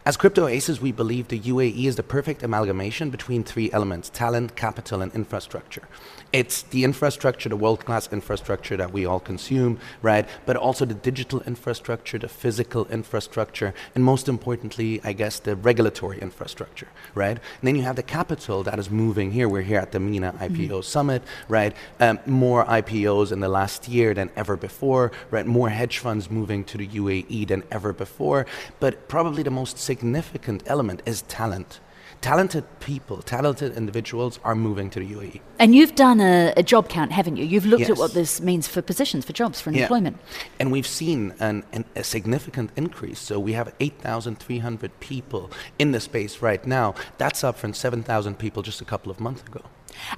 As 0.05 0.17
Crypto 0.17 0.43
Oasis, 0.43 0.81
we 0.81 0.91
believe 0.91 1.29
the 1.29 1.39
UAE 1.39 1.85
is 1.87 1.95
the 1.95 2.03
perfect 2.03 2.43
amalgamation 2.43 3.09
between 3.11 3.45
three 3.45 3.71
elements 3.71 4.09
talent, 4.09 4.57
capital, 4.57 5.01
and 5.01 5.13
infrastructure. 5.15 5.87
It's 6.31 6.61
the 6.61 6.83
infrastructure, 6.83 7.49
the 7.49 7.55
world 7.55 7.85
class 7.85 8.07
infrastructure 8.11 8.77
that 8.77 8.93
we 8.93 9.03
all 9.03 9.19
consume, 9.19 9.79
right? 10.03 10.29
But 10.45 10.57
also 10.57 10.85
the 10.85 10.93
digital 10.93 11.41
infrastructure, 11.41 12.19
the 12.19 12.27
physical 12.27 12.85
infrastructure, 12.85 13.73
and 13.95 14.03
most 14.03 14.29
importantly, 14.29 15.01
I 15.03 15.13
guess, 15.13 15.39
the 15.39 15.55
regulatory 15.55 16.19
infrastructure, 16.19 16.87
right? 17.15 17.39
And 17.59 17.63
then 17.63 17.75
you 17.75 17.81
have 17.81 17.95
the 17.95 18.03
capital 18.03 18.61
that 18.63 18.77
is 18.77 18.91
moving 18.91 19.31
here. 19.31 19.49
We're 19.49 19.63
here 19.63 19.79
at 19.79 19.91
the 19.91 19.99
MENA 19.99 20.33
IPO 20.33 20.83
Summit, 20.83 21.23
right? 21.47 21.75
Um, 21.99 22.19
more 22.27 22.63
IPOs 22.65 23.31
in 23.31 23.39
the 23.39 23.49
last 23.49 23.87
year 23.87 24.13
than 24.13 24.29
ever 24.35 24.55
before, 24.55 25.11
right? 25.31 25.47
More 25.47 25.69
hedge 25.69 25.97
funds 25.97 26.29
moving 26.29 26.63
to 26.65 26.77
the 26.77 26.87
UAE 26.87 27.47
than 27.47 27.63
ever 27.71 27.91
before. 27.91 28.45
But 28.79 29.07
probably 29.07 29.41
the 29.41 29.49
most 29.49 29.79
significant 29.79 30.61
element 30.67 31.01
is 31.07 31.23
talent. 31.23 31.79
Talented 32.21 32.65
people, 32.81 33.21
talented 33.21 33.77
individuals 33.77 34.39
are 34.43 34.53
moving 34.53 34.89
to 34.89 34.99
the 34.99 35.05
UAE. 35.13 35.39
And 35.57 35.73
you've 35.73 35.95
done 35.95 36.19
a, 36.19 36.53
a 36.57 36.63
job 36.63 36.89
count, 36.89 37.13
haven't 37.13 37.37
you? 37.37 37.45
You've 37.45 37.65
looked 37.65 37.89
at 37.89 37.97
what 37.97 38.13
this 38.13 38.41
means 38.41 38.67
for 38.67 38.81
positions, 38.81 39.23
for 39.23 39.31
jobs, 39.31 39.61
for 39.61 39.71
Yeah. 39.71 39.83
employment. 39.83 40.17
And 40.59 40.69
we've 40.69 40.85
seen 40.87 41.33
an, 41.39 41.63
an, 41.71 41.85
a 41.95 42.03
significant 42.03 42.71
increase. 42.75 43.19
So 43.19 43.39
we 43.39 43.53
have 43.53 43.73
8,300 43.79 44.99
people 44.99 45.49
in 45.77 45.91
the 45.91 46.01
space 46.01 46.41
right 46.41 46.65
now. 46.67 46.93
That's 47.17 47.41
up 47.43 47.57
from 47.57 47.73
7,000 47.73 48.37
people 48.37 48.63
just 48.63 48.81
a 48.81 48.85
couple 48.85 49.11
of 49.11 49.21
months 49.21 49.43
ago. 49.43 49.61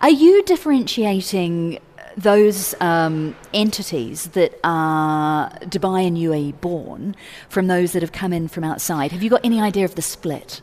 Are 0.01 0.09
you 0.09 0.43
differentiating 0.43 1.79
those 2.17 2.73
um, 2.81 3.35
entities 3.53 4.27
that 4.29 4.59
are 4.63 5.49
Dubai 5.61 6.07
and 6.07 6.17
UAE 6.17 6.59
born 6.61 7.15
from 7.47 7.67
those 7.67 7.91
that 7.93 8.01
have 8.01 8.11
come 8.11 8.33
in 8.33 8.47
from 8.47 8.63
outside? 8.63 9.11
Have 9.11 9.21
you 9.23 9.29
got 9.29 9.41
any 9.45 9.61
idea 9.61 9.85
of 9.85 9.93
the 9.95 10.01
split? 10.01 10.61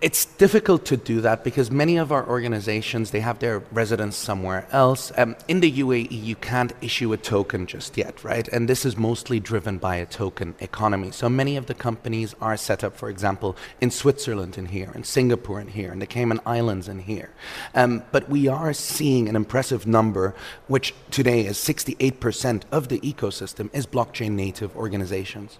It's 0.00 0.24
difficult 0.24 0.86
to 0.86 0.96
do 0.96 1.20
that 1.20 1.44
because 1.44 1.70
many 1.70 1.98
of 1.98 2.10
our 2.10 2.26
organizations 2.26 3.10
they 3.10 3.20
have 3.20 3.38
their 3.40 3.58
residence 3.70 4.16
somewhere 4.16 4.66
else. 4.72 5.12
Um, 5.18 5.36
in 5.46 5.60
the 5.60 5.70
UAE, 5.70 6.08
you 6.10 6.36
can't 6.36 6.72
issue 6.80 7.12
a 7.12 7.18
token 7.18 7.66
just 7.66 7.98
yet, 7.98 8.24
right? 8.24 8.48
And 8.48 8.66
this 8.66 8.86
is 8.86 8.96
mostly 8.96 9.40
driven 9.40 9.76
by 9.76 9.96
a 9.96 10.06
token 10.06 10.54
economy. 10.58 11.10
So 11.10 11.28
many 11.28 11.54
of 11.58 11.66
the 11.66 11.74
companies 11.74 12.34
are 12.40 12.56
set 12.56 12.82
up, 12.82 12.96
for 12.96 13.10
example, 13.10 13.58
in 13.78 13.90
Switzerland 13.90 14.56
and 14.56 14.68
here, 14.68 14.90
in 14.94 15.04
Singapore 15.04 15.60
and 15.60 15.68
here, 15.68 15.92
in 15.92 15.98
the 15.98 16.06
Cayman 16.06 16.40
Islands 16.46 16.88
and 16.88 17.02
here. 17.02 17.28
Um, 17.74 18.02
but 18.10 18.30
we 18.30 18.48
are 18.48 18.72
seeing 18.72 19.28
an 19.28 19.36
impressive 19.36 19.86
number, 19.86 20.34
which 20.66 20.94
today 21.10 21.44
is 21.44 21.58
68% 21.58 22.62
of 22.72 22.88
the 22.88 23.00
ecosystem 23.00 23.68
is 23.74 23.86
blockchain 23.86 24.30
native 24.30 24.74
organizations. 24.74 25.58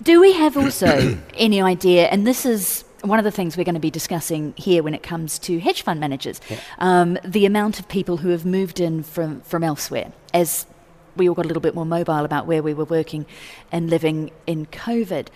Do 0.00 0.20
we 0.20 0.32
have 0.34 0.56
also 0.56 1.18
any 1.34 1.60
idea, 1.60 2.06
and 2.06 2.24
this 2.24 2.46
is 2.46 2.84
one 3.02 3.18
of 3.18 3.24
the 3.24 3.30
things 3.30 3.56
we're 3.56 3.64
going 3.64 3.74
to 3.74 3.80
be 3.80 3.90
discussing 3.90 4.54
here 4.56 4.82
when 4.82 4.94
it 4.94 5.02
comes 5.02 5.38
to 5.40 5.58
hedge 5.58 5.82
fund 5.82 6.00
managers, 6.00 6.40
um, 6.78 7.18
the 7.24 7.46
amount 7.46 7.80
of 7.80 7.88
people 7.88 8.18
who 8.18 8.28
have 8.28 8.44
moved 8.44 8.80
in 8.80 9.02
from, 9.02 9.40
from 9.42 9.64
elsewhere 9.64 10.12
as 10.34 10.66
we 11.16 11.28
all 11.28 11.34
got 11.34 11.44
a 11.44 11.48
little 11.48 11.60
bit 11.60 11.74
more 11.74 11.86
mobile 11.86 12.24
about 12.24 12.46
where 12.46 12.62
we 12.62 12.74
were 12.74 12.84
working 12.84 13.26
and 13.72 13.90
living 13.90 14.30
in 14.46 14.66
COVID. 14.66 15.28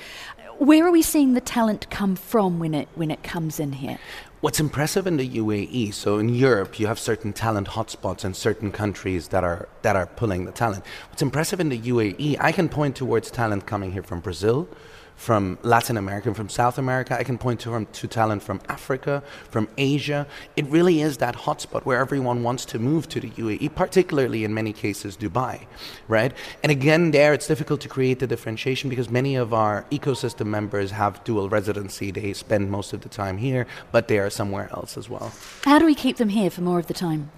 Where 0.59 0.87
are 0.87 0.91
we 0.91 1.03
seeing 1.03 1.35
the 1.35 1.41
talent 1.41 1.91
come 1.91 2.15
from 2.15 2.61
when 2.61 2.75
it, 2.75 2.89
when 2.95 3.11
it 3.11 3.23
comes 3.23 3.59
in 3.59 3.73
here? 3.73 3.99
What's 4.41 4.61
impressive 4.61 5.07
in 5.07 5.17
the 5.17 5.29
UAE, 5.29 5.95
so 5.95 6.19
in 6.19 6.29
Europe, 6.29 6.79
you 6.79 6.87
have 6.87 6.99
certain 6.99 7.33
talent 7.33 7.69
hotspots 7.69 8.25
and 8.25 8.37
certain 8.37 8.71
countries 8.71 9.29
that 9.29 9.43
are 9.43 9.71
that 9.81 9.97
are 9.97 10.07
pulling 10.07 10.45
the 10.45 10.53
talent. 10.53 10.85
What's 11.09 11.23
impressive 11.23 11.61
in 11.61 11.71
the 11.71 11.79
UAE, 11.79 12.37
I 12.39 12.53
can 12.53 12.69
point 12.69 12.95
towards 12.95 13.31
talent 13.31 13.67
coming 13.67 13.93
here 13.93 14.03
from 14.03 14.21
Brazil, 14.21 14.69
from 15.17 15.59
Latin 15.63 15.97
America, 15.97 16.33
from 16.35 16.49
South 16.49 16.79
America. 16.79 17.17
I 17.19 17.25
can 17.25 17.39
point 17.39 17.61
to, 17.61 17.75
um, 17.75 17.87
to 17.93 18.07
talent 18.07 18.43
from 18.43 18.61
Africa, 18.69 19.23
from 19.51 19.69
Asia. 19.79 20.27
It 20.57 20.67
really 20.67 21.01
is 21.01 21.19
that 21.19 21.37
hotspot 21.37 21.85
where 21.85 21.99
everyone 21.99 22.43
wants 22.43 22.65
to 22.67 22.79
move 22.79 23.09
to 23.11 23.21
the 23.21 23.31
UAE, 23.31 23.75
particularly 23.75 24.45
in 24.45 24.53
many 24.53 24.73
cases 24.73 25.17
Dubai, 25.17 25.67
right? 26.09 26.33
And 26.63 26.71
again, 26.71 27.11
there 27.11 27.33
it's 27.33 27.47
difficult 27.47 27.81
to 27.83 27.89
create 27.89 28.19
the 28.19 28.27
differentiation 28.27 28.91
because 28.91 29.11
many 29.11 29.37
of 29.37 29.55
our 29.55 29.85
ecosystem 29.91 30.47
members 30.47 30.91
have 30.91 31.23
dual 31.25 31.49
residency. 31.49 32.11
They 32.11 32.33
spend 32.33 32.71
most 32.71 32.93
of 32.93 33.01
the 33.03 33.09
time 33.09 33.39
here, 33.39 33.67
but 33.93 34.09
they 34.09 34.19
are 34.19 34.31
somewhere 34.31 34.69
else 34.73 34.97
as 34.97 35.09
well. 35.09 35.33
How 35.65 35.79
do 35.79 35.87
we 35.87 35.95
keep 35.95 36.17
them 36.17 36.31
here 36.31 36.51
for 36.51 36.61
more 36.61 36.79
of 36.79 36.87
the 36.87 36.95
time? 36.95 37.31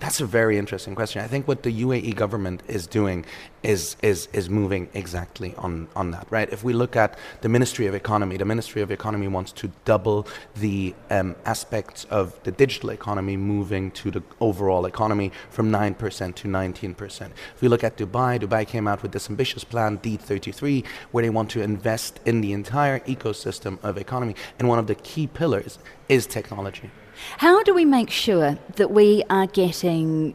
That's 0.00 0.20
a 0.20 0.26
very 0.26 0.58
interesting 0.58 0.94
question. 0.94 1.22
I 1.22 1.28
think 1.28 1.48
what 1.48 1.62
the 1.62 1.82
UAE 1.82 2.14
government 2.16 2.62
is 2.68 2.86
doing 2.86 3.24
is 3.62 3.96
is 4.02 4.28
is 4.32 4.50
moving 4.50 4.88
exactly 4.92 5.54
on 5.56 5.88
on 5.96 6.10
that, 6.10 6.26
right? 6.30 6.52
If 6.52 6.62
we 6.62 6.72
look 6.72 6.94
at 6.96 7.16
the 7.40 7.48
Ministry 7.48 7.86
of 7.86 7.94
Economy, 7.94 8.36
the 8.36 8.44
Ministry 8.44 8.82
of 8.82 8.90
Economy 8.90 9.28
wants 9.28 9.52
to 9.52 9.70
double 9.84 10.26
the 10.56 10.94
um, 11.10 11.36
aspects 11.46 12.04
of 12.10 12.42
the 12.42 12.52
digital 12.52 12.90
economy 12.90 13.36
moving 13.36 13.90
to 13.92 14.10
the 14.10 14.22
overall 14.40 14.84
economy 14.84 15.32
from 15.48 15.70
9% 15.70 16.34
to 16.34 16.48
19%. 16.48 17.30
If 17.54 17.62
we 17.62 17.68
look 17.68 17.84
at 17.84 17.96
Dubai, 17.96 18.38
Dubai 18.38 18.66
came 18.66 18.86
out 18.86 19.02
with 19.02 19.12
this 19.12 19.30
ambitious 19.30 19.64
plan, 19.64 19.98
D33, 19.98 20.84
where 21.12 21.22
they 21.22 21.30
want 21.30 21.50
to 21.52 21.62
invest 21.62 22.20
in 22.26 22.40
the 22.40 22.52
entire 22.52 23.00
ecosystem 23.00 23.78
of 23.82 23.96
economy, 23.96 24.34
and 24.58 24.68
one 24.68 24.78
of 24.78 24.86
the 24.86 24.96
key 24.96 25.26
pillars 25.26 25.78
is 26.08 26.26
technology. 26.26 26.90
How 27.38 27.62
do 27.62 27.74
we 27.74 27.84
make 27.84 28.10
sure 28.10 28.58
that 28.76 28.90
we 28.90 29.22
are 29.30 29.46
getting 29.46 30.34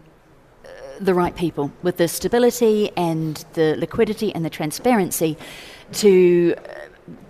uh, 0.65 0.69
the 0.99 1.13
right 1.13 1.35
people 1.35 1.71
with 1.83 1.97
the 1.97 2.07
stability 2.07 2.91
and 2.97 3.43
the 3.53 3.75
liquidity 3.77 4.33
and 4.33 4.43
the 4.45 4.49
transparency 4.49 5.37
to 5.93 6.55
uh, 6.57 6.61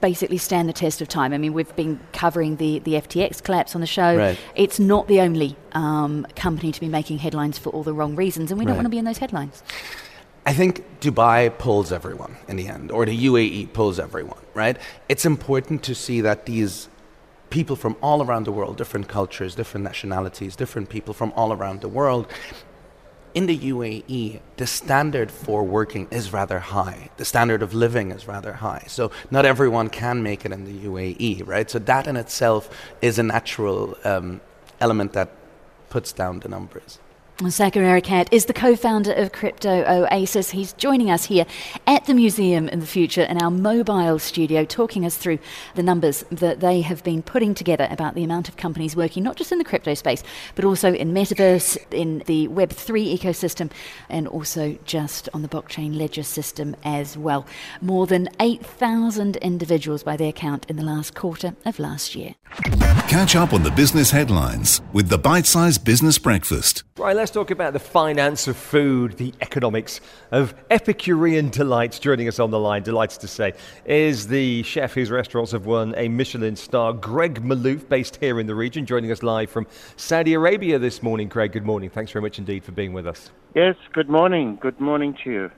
basically 0.01 0.37
stand 0.37 0.67
the 0.67 0.73
test 0.73 1.01
of 1.01 1.07
time. 1.07 1.31
I 1.33 1.37
mean, 1.37 1.53
we've 1.53 1.73
been 1.75 1.99
covering 2.11 2.57
the, 2.57 2.79
the 2.79 2.93
FTX 2.93 3.41
collapse 3.41 3.75
on 3.75 3.81
the 3.81 3.87
show. 3.87 4.17
Right. 4.17 4.37
It's 4.55 4.79
not 4.79 5.07
the 5.07 5.21
only 5.21 5.55
um, 5.71 6.25
company 6.35 6.71
to 6.71 6.79
be 6.79 6.87
making 6.89 7.19
headlines 7.19 7.57
for 7.57 7.69
all 7.69 7.83
the 7.83 7.93
wrong 7.93 8.15
reasons, 8.15 8.51
and 8.51 8.59
we 8.59 8.65
don't 8.65 8.73
Right. 8.73 8.77
want 8.79 8.85
to 8.85 8.89
be 8.89 8.97
in 8.97 9.05
those 9.05 9.19
headlines. 9.19 9.63
I 10.45 10.53
think 10.53 10.83
Dubai 10.99 11.55
pulls 11.57 11.91
everyone 11.91 12.35
in 12.47 12.55
the 12.55 12.67
end, 12.67 12.91
or 12.91 13.05
the 13.05 13.25
UAE 13.27 13.71
pulls 13.73 13.99
everyone, 13.99 14.39
right? 14.53 14.77
It's 15.07 15.25
important 15.25 15.83
to 15.83 15.93
see 15.95 16.21
that 16.21 16.45
these 16.45 16.89
people 17.49 17.75
from 17.75 17.95
all 18.01 18.23
around 18.23 18.45
the 18.45 18.51
world, 18.51 18.77
different 18.77 19.07
cultures, 19.07 19.55
different 19.55 19.83
nationalities, 19.83 20.55
different 20.55 20.89
people 20.89 21.13
from 21.13 21.33
all 21.35 21.51
around 21.51 21.81
the 21.81 21.87
world, 21.87 22.27
in 23.33 23.45
the 23.45 23.57
UAE, 23.57 24.39
the 24.57 24.67
standard 24.67 25.31
for 25.31 25.63
working 25.63 26.07
is 26.09 26.33
rather 26.33 26.59
high. 26.59 27.09
The 27.17 27.25
standard 27.25 27.61
of 27.61 27.73
living 27.73 28.11
is 28.11 28.27
rather 28.27 28.53
high. 28.53 28.85
So 28.87 29.11
not 29.29 29.45
everyone 29.45 29.89
can 29.89 30.23
make 30.23 30.45
it 30.45 30.51
in 30.51 30.65
the 30.65 30.87
UAE, 30.87 31.47
right? 31.47 31.69
So 31.69 31.79
that 31.79 32.07
in 32.07 32.17
itself 32.17 32.69
is 33.01 33.19
a 33.19 33.23
natural 33.23 33.97
um, 34.03 34.41
element 34.79 35.13
that 35.13 35.29
puts 35.89 36.11
down 36.11 36.39
the 36.39 36.49
numbers. 36.49 36.99
Saqr 37.39 37.81
Ereiqat 37.81 38.27
is 38.33 38.45
the 38.45 38.53
co-founder 38.53 39.13
of 39.13 39.31
Crypto 39.31 39.85
Oasis. 39.85 40.51
He's 40.51 40.73
joining 40.73 41.09
us 41.09 41.23
here 41.23 41.45
at 41.87 42.05
the 42.05 42.13
museum 42.13 42.67
in 42.67 42.81
the 42.81 42.85
future 42.85 43.21
in 43.21 43.41
our 43.41 43.49
mobile 43.49 44.19
studio, 44.19 44.65
talking 44.65 45.05
us 45.05 45.15
through 45.15 45.39
the 45.73 45.81
numbers 45.81 46.25
that 46.31 46.59
they 46.59 46.81
have 46.81 47.01
been 47.01 47.23
putting 47.23 47.53
together 47.53 47.87
about 47.89 48.13
the 48.13 48.25
amount 48.25 48.49
of 48.49 48.57
companies 48.57 48.93
working 48.93 49.23
not 49.23 49.37
just 49.37 49.53
in 49.53 49.57
the 49.57 49.63
crypto 49.63 49.93
space, 49.93 50.21
but 50.55 50.65
also 50.65 50.93
in 50.93 51.13
metaverse, 51.13 51.77
in 51.93 52.23
the 52.25 52.49
Web3 52.49 53.17
ecosystem, 53.17 53.71
and 54.09 54.27
also 54.27 54.77
just 54.83 55.29
on 55.33 55.41
the 55.41 55.47
blockchain 55.47 55.97
ledger 55.97 56.23
system 56.23 56.75
as 56.83 57.17
well. 57.17 57.45
More 57.81 58.05
than 58.05 58.27
8,000 58.41 59.37
individuals 59.37 60.03
by 60.03 60.17
their 60.17 60.33
count 60.33 60.65
in 60.69 60.75
the 60.75 60.83
last 60.83 61.15
quarter 61.15 61.55
of 61.65 61.79
last 61.79 62.15
year. 62.15 62.35
Catch 63.09 63.35
up 63.35 63.53
on 63.53 63.63
the 63.63 63.71
business 63.71 64.11
headlines 64.11 64.81
with 64.93 65.09
the 65.09 65.17
bite 65.17 65.47
sized 65.47 65.83
Business 65.83 66.19
Breakfast. 66.19 66.83
Right, 66.95 67.15
let's 67.15 67.31
talk 67.31 67.49
about 67.49 67.73
the 67.73 67.79
finance 67.79 68.47
of 68.47 68.55
food, 68.55 69.17
the 69.17 69.33
economics 69.41 69.99
of 70.29 70.53
Epicurean 70.69 71.49
delights. 71.49 71.97
Joining 71.97 72.27
us 72.27 72.37
on 72.37 72.51
the 72.51 72.59
line, 72.59 72.83
delighted 72.83 73.19
to 73.21 73.27
say, 73.27 73.53
is 73.83 74.27
the 74.27 74.61
chef 74.61 74.93
whose 74.93 75.09
restaurants 75.09 75.53
have 75.53 75.65
won 75.65 75.95
a 75.97 76.07
Michelin 76.07 76.55
star, 76.55 76.93
Greg 76.93 77.41
Malouf, 77.41 77.89
based 77.89 78.17
here 78.17 78.39
in 78.39 78.45
the 78.45 78.53
region, 78.53 78.85
joining 78.85 79.11
us 79.11 79.23
live 79.23 79.49
from 79.49 79.65
Saudi 79.95 80.35
Arabia 80.35 80.77
this 80.77 81.01
morning. 81.01 81.29
Greg, 81.29 81.51
good 81.51 81.65
morning. 81.65 81.89
Thanks 81.89 82.11
very 82.11 82.21
much 82.21 82.37
indeed 82.37 82.63
for 82.63 82.73
being 82.73 82.93
with 82.93 83.07
us. 83.07 83.31
Yes, 83.55 83.75
good 83.91 84.07
morning. 84.07 84.59
Good 84.61 84.79
morning 84.79 85.17
to 85.23 85.31
you. 85.31 85.51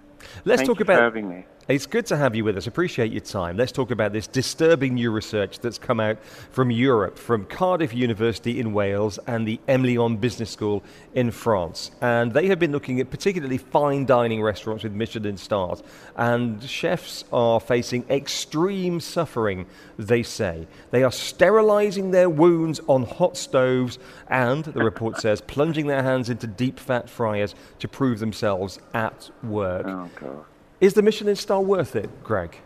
Let's 0.46 0.62
Thank 0.62 0.70
talk 0.70 0.80
you 0.80 0.84
about 0.84 1.00
for 1.00 1.04
having 1.04 1.28
me. 1.28 1.46
It's 1.68 1.86
good 1.86 2.08
to 2.08 2.18
have 2.18 2.36
you 2.36 2.44
with 2.44 2.58
us. 2.58 2.66
Appreciate 2.66 3.12
your 3.12 3.22
time. 3.22 3.56
Let's 3.56 3.72
talk 3.72 3.92
about 3.92 4.14
this 4.14 4.26
disturbing 4.28 4.96
new 4.96 5.12
research 5.12 5.60
that's 5.60 5.78
come 5.78 6.00
out 6.00 6.18
from 6.50 6.72
Europe, 6.72 7.18
from 7.18 7.46
Cardiff 7.46 7.94
University 7.94 8.60
in 8.60 8.74
Wales 8.74 9.20
and 9.28 9.48
the 9.48 9.60
Emlyon 9.68 10.20
Business 10.20 10.50
School 10.50 10.84
in 11.14 11.30
France. 11.30 11.92
And 12.02 12.34
they 12.34 12.48
have 12.48 12.58
been 12.58 12.72
looking 12.72 13.00
at 13.00 13.12
particularly 13.12 13.60
fine 13.60 14.06
dining 14.06 14.42
restaurants 14.42 14.84
with 14.84 14.94
Michelin 14.94 15.38
stars. 15.38 15.84
And 16.18 16.62
chefs 16.64 17.24
are 17.32 17.60
facing 17.60 18.06
extreme 18.10 19.00
suffering, 19.00 19.68
they 19.98 20.24
say. 20.24 20.68
They 20.90 21.04
are 21.04 21.12
sterilizing 21.12 22.12
their 22.12 22.30
wounds 22.30 22.82
on 22.88 23.04
hot 23.04 23.38
stoves 23.38 24.00
and, 24.28 24.66
the 24.66 24.84
report 24.84 25.22
says, 25.22 25.42
plunging 25.42 25.88
their 25.88 26.04
hands 26.04 26.28
into 26.30 26.48
deep 26.48 26.80
fat 26.80 27.08
fryers 27.08 27.54
to 27.80 27.88
prove 27.88 28.20
themselves 28.20 28.80
at 28.94 29.30
work. 29.44 29.86
Oh, 29.88 30.10
God. 30.16 30.46
Is 30.82 30.96
the 30.96 31.04
Michelin 31.04 31.36
star 31.36 31.62
worth 31.62 31.96
it, 31.96 32.10
Greg? 32.24 32.58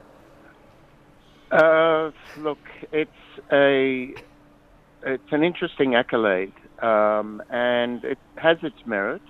Uh, 1.52 2.12
look, 2.38 2.60
it's 2.94 3.12
a 3.52 4.14
it's 5.04 5.32
an 5.32 5.44
interesting 5.44 5.96
accolade, 5.96 6.54
um, 6.82 7.44
and 7.50 8.04
it 8.06 8.18
has 8.38 8.58
its 8.64 8.78
merit. 8.86 9.22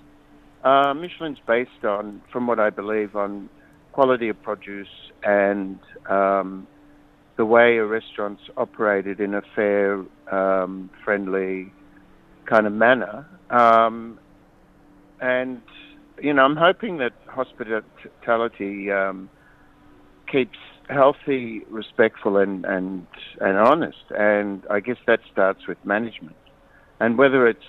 Uh, 0.63 0.93
Michelin's 0.93 1.39
based 1.45 1.83
on, 1.83 2.21
from 2.31 2.47
what 2.47 2.59
I 2.59 2.69
believe, 2.69 3.15
on 3.15 3.49
quality 3.91 4.29
of 4.29 4.41
produce 4.41 4.87
and 5.23 5.79
um, 6.07 6.67
the 7.37 7.45
way 7.45 7.77
a 7.77 7.85
restaurant's 7.85 8.43
operated 8.55 9.19
in 9.19 9.33
a 9.33 9.41
fair, 9.55 10.03
um, 10.31 10.89
friendly 11.03 11.71
kind 12.45 12.67
of 12.67 12.73
manner. 12.73 13.27
Um, 13.49 14.19
and 15.19 15.61
you 16.21 16.33
know, 16.33 16.43
I'm 16.43 16.55
hoping 16.55 16.97
that 16.97 17.13
hospitality 17.27 18.91
um, 18.91 19.29
keeps 20.31 20.57
healthy, 20.89 21.61
respectful, 21.69 22.37
and, 22.37 22.65
and 22.65 23.07
and 23.41 23.57
honest. 23.57 24.05
And 24.11 24.63
I 24.69 24.79
guess 24.79 24.97
that 25.07 25.19
starts 25.31 25.67
with 25.67 25.77
management. 25.83 26.35
And 26.99 27.17
whether 27.17 27.47
it's 27.47 27.59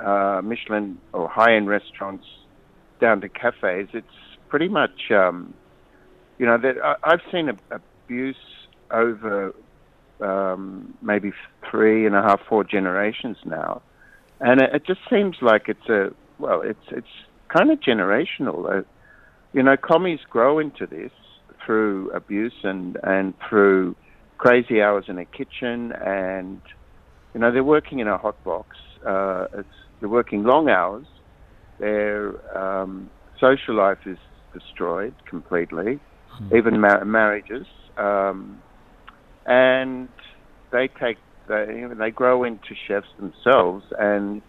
uh, 0.00 0.40
Michelin 0.42 0.98
or 1.12 1.28
high-end 1.28 1.68
restaurants 1.68 2.26
down 3.00 3.20
to 3.20 3.28
cafes, 3.28 3.88
it's 3.92 4.06
pretty 4.48 4.68
much, 4.68 5.10
um, 5.10 5.54
you 6.38 6.46
know, 6.46 6.58
that 6.58 6.74
I've 7.04 7.20
seen 7.30 7.48
a, 7.48 7.80
abuse 8.04 8.36
over 8.90 9.54
um, 10.20 10.94
maybe 11.02 11.32
three 11.70 12.06
and 12.06 12.14
a 12.14 12.22
half, 12.22 12.40
four 12.48 12.64
generations 12.64 13.36
now, 13.44 13.82
and 14.40 14.60
it, 14.60 14.74
it 14.74 14.86
just 14.86 15.00
seems 15.10 15.36
like 15.40 15.68
it's 15.68 15.88
a 15.88 16.10
well, 16.38 16.62
it's 16.62 16.86
it's 16.90 17.06
kind 17.56 17.70
of 17.70 17.78
generational. 17.80 18.84
You 19.52 19.62
know, 19.62 19.76
commis 19.76 20.20
grow 20.28 20.58
into 20.58 20.86
this 20.86 21.12
through 21.64 22.10
abuse 22.10 22.54
and 22.62 22.98
and 23.02 23.34
through 23.48 23.96
crazy 24.38 24.82
hours 24.82 25.04
in 25.08 25.18
a 25.18 25.24
kitchen, 25.24 25.92
and 26.04 26.60
you 27.32 27.40
know 27.40 27.52
they're 27.52 27.64
working 27.64 28.00
in 28.00 28.08
a 28.08 28.18
hot 28.18 28.42
box. 28.44 28.76
Uh, 29.06 29.46
it's 29.58 29.68
they're 30.00 30.08
working 30.08 30.44
long 30.44 30.68
hours. 30.68 31.06
Their 31.78 32.56
um, 32.56 33.10
social 33.40 33.76
life 33.76 33.98
is 34.06 34.18
destroyed 34.52 35.14
completely, 35.28 35.98
even 36.56 36.80
mar- 36.80 37.04
marriages, 37.04 37.66
um, 37.96 38.62
and 39.46 40.08
they 40.72 40.88
take 41.00 41.18
they 41.48 41.84
they 41.98 42.10
grow 42.10 42.44
into 42.44 42.74
chefs 42.88 43.08
themselves 43.18 43.84
and 43.98 44.42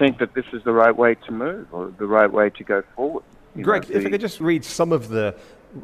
think 0.00 0.18
that 0.18 0.32
this 0.32 0.46
is 0.54 0.64
the 0.64 0.72
right 0.72 0.96
way 0.96 1.14
to 1.14 1.30
move 1.30 1.66
or 1.72 1.92
the 1.98 2.06
right 2.06 2.32
way 2.32 2.48
to 2.48 2.64
go 2.64 2.82
forward. 2.96 3.22
You 3.54 3.62
Greg, 3.62 3.88
know, 3.88 3.96
if 3.96 4.06
I 4.06 4.10
could 4.10 4.20
just 4.20 4.40
read 4.40 4.64
some 4.64 4.92
of 4.92 5.10
the 5.10 5.34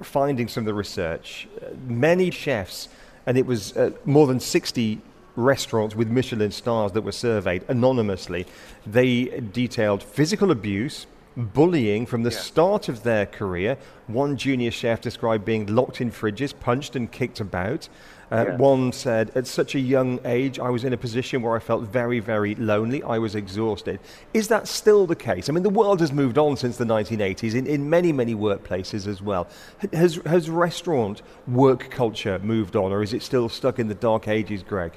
findings 0.03 0.55
from 0.55 0.65
the 0.65 0.73
research. 0.73 1.47
Uh, 1.61 1.67
Many 1.87 2.31
chefs, 2.31 2.89
and 3.27 3.37
it 3.37 3.45
was 3.45 3.77
uh, 3.77 3.91
more 4.07 4.27
than 4.27 4.41
60 4.41 5.03
restaurants 5.37 5.95
with 5.95 6.09
Michelin 6.09 6.51
stars 6.51 6.93
that 6.93 7.03
were 7.03 7.13
surveyed 7.13 7.63
anonymously, 7.69 8.47
they 8.87 9.25
detailed 9.53 10.03
physical 10.03 10.51
abuse, 10.51 11.07
bullying 11.37 12.07
from 12.07 12.23
the 12.23 12.31
start 12.31 12.89
of 12.89 13.03
their 13.03 13.27
career. 13.27 13.77
One 14.07 14.39
junior 14.39 14.71
chef 14.71 15.03
described 15.03 15.45
being 15.45 15.67
locked 15.67 16.01
in 16.01 16.11
fridges, 16.11 16.59
punched 16.59 16.97
and 16.97 17.13
kicked 17.13 17.39
about. 17.39 17.91
Uh, 18.31 18.45
Yeah. 18.49 18.57
One 18.57 18.93
said, 18.93 19.31
At 19.37 19.47
such 19.47 19.75
a 19.75 19.79
young 19.81 20.19
age, 20.25 20.59
I 20.59 20.69
was 20.71 20.85
in 20.85 20.93
a 20.93 20.97
position 20.97 21.43
where 21.43 21.55
I 21.55 21.61
felt 21.61 21.85
very, 21.85 22.19
very 22.19 22.55
lonely. 22.57 23.03
I 23.03 23.19
was 23.19 23.35
exhausted. 23.35 24.01
Is 24.35 24.49
that 24.49 24.67
still 24.67 25.07
the 25.07 25.15
case? 25.15 25.49
I 25.49 25.53
mean, 25.53 25.63
the 25.63 25.71
world 25.71 26.01
has 26.01 26.13
moved 26.13 26.37
on 26.39 26.57
since 26.57 26.77
the 26.77 26.85
1980s 26.85 27.55
in, 27.55 27.67
in 27.67 27.89
many, 27.89 28.13
many 28.13 28.35
workplaces 28.35 29.07
as 29.07 29.23
well. 29.23 29.47
H- 29.83 29.91
Has, 29.93 30.15
has 30.27 30.51
restaurant 30.51 31.23
work 31.47 31.91
culture 31.91 32.39
moved 32.41 32.75
on, 32.75 32.91
or 32.93 33.03
is 33.03 33.13
it 33.13 33.23
still 33.23 33.49
stuck 33.49 33.79
in 33.79 33.87
the 33.89 33.95
dark 33.95 34.27
ages, 34.27 34.63
Greg? 34.65 34.93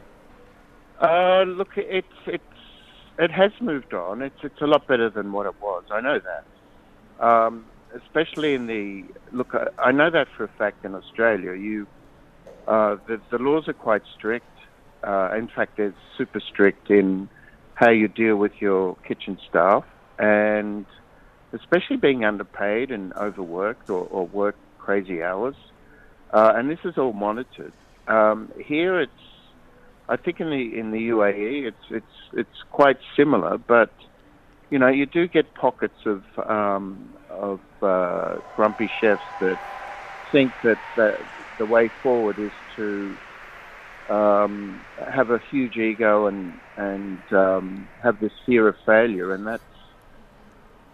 Uh, 0.99 1.43
look, 1.43 1.69
it's 1.77 2.07
it's 2.25 2.43
it 3.17 3.31
has 3.31 3.51
moved 3.61 3.93
on. 3.93 4.21
It's 4.21 4.43
it's 4.43 4.59
a 4.61 4.67
lot 4.67 4.85
better 4.87 5.09
than 5.09 5.31
what 5.31 5.45
it 5.45 5.55
was. 5.61 5.83
I 5.91 6.01
know 6.01 6.19
that. 6.19 7.25
Um, 7.25 7.65
especially 7.95 8.53
in 8.53 8.67
the 8.67 9.05
look, 9.31 9.53
I, 9.55 9.67
I 9.81 9.91
know 9.91 10.09
that 10.09 10.27
for 10.35 10.43
a 10.43 10.49
fact 10.57 10.83
in 10.83 10.95
Australia. 10.95 11.53
You, 11.53 11.87
uh, 12.69 12.97
the 13.07 13.19
the 13.31 13.39
laws 13.39 13.67
are 13.67 13.73
quite 13.73 14.03
strict. 14.15 14.45
Uh, 15.03 15.31
in 15.35 15.47
fact, 15.47 15.77
they're 15.77 15.95
super 16.17 16.39
strict 16.39 16.91
in 16.91 17.27
how 17.73 17.89
you 17.89 18.07
deal 18.07 18.35
with 18.35 18.51
your 18.59 18.95
kitchen 19.07 19.39
staff, 19.49 19.83
and 20.19 20.85
especially 21.51 21.97
being 21.97 22.23
underpaid 22.23 22.91
and 22.91 23.11
overworked 23.13 23.89
or, 23.89 24.07
or 24.11 24.27
work 24.27 24.55
crazy 24.77 25.23
hours. 25.23 25.55
Uh, 26.31 26.53
and 26.55 26.69
this 26.69 26.79
is 26.83 26.95
all 26.97 27.13
monitored. 27.13 27.73
Um, 28.07 28.51
here, 28.63 28.99
it's 28.99 29.11
I 30.07 30.17
think 30.17 30.39
in 30.39 30.51
the 30.51 30.77
in 30.79 30.91
the 30.91 31.09
UAE, 31.09 31.67
it's 31.67 31.85
it's 31.89 32.15
it's 32.33 32.63
quite 32.71 32.97
similar, 33.15 33.57
but 33.57 33.91
you 34.69 34.77
know 34.77 34.89
you 34.89 35.07
do 35.07 35.27
get 35.27 35.55
pockets 35.55 36.05
of 36.05 36.23
um, 36.47 37.09
of 37.31 37.59
uh, 37.81 38.37
grumpy 38.55 38.91
chefs 39.01 39.23
that 39.39 39.57
think 40.31 40.51
that 40.63 40.77
the, 40.95 41.17
the 41.59 41.65
way 41.65 41.91
forward 42.01 42.39
is 42.39 42.51
to 42.75 43.15
um, 44.09 44.81
have 45.11 45.29
a 45.29 45.39
huge 45.51 45.77
ego 45.77 46.25
and 46.25 46.53
and 46.77 47.21
um, 47.31 47.87
have 48.01 48.19
this 48.19 48.31
fear 48.45 48.67
of 48.67 48.75
failure, 48.85 49.33
and 49.33 49.45
that's 49.45 49.63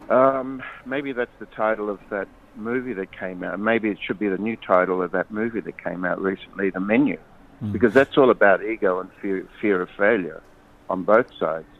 Um, 0.09 0.61
maybe 0.85 1.13
that's 1.13 1.37
the 1.39 1.47
title 1.47 1.89
of 1.89 1.99
that 2.09 2.27
movie 2.55 2.93
that 2.93 3.11
came 3.17 3.43
out. 3.43 3.59
Maybe 3.59 3.89
it 3.89 3.97
should 4.05 4.19
be 4.19 4.29
the 4.29 4.37
new 4.37 4.55
title 4.55 5.01
of 5.01 5.11
that 5.11 5.31
movie 5.31 5.61
that 5.61 5.83
came 5.83 6.05
out 6.05 6.21
recently, 6.21 6.69
The 6.69 6.79
Menu, 6.79 7.17
mm. 7.63 7.71
because 7.71 7.93
that's 7.93 8.17
all 8.17 8.29
about 8.29 8.63
ego 8.63 8.99
and 8.99 9.09
fear, 9.21 9.47
fear 9.61 9.81
of 9.81 9.89
failure 9.97 10.41
on 10.89 11.03
both 11.03 11.29
sides. 11.39 11.74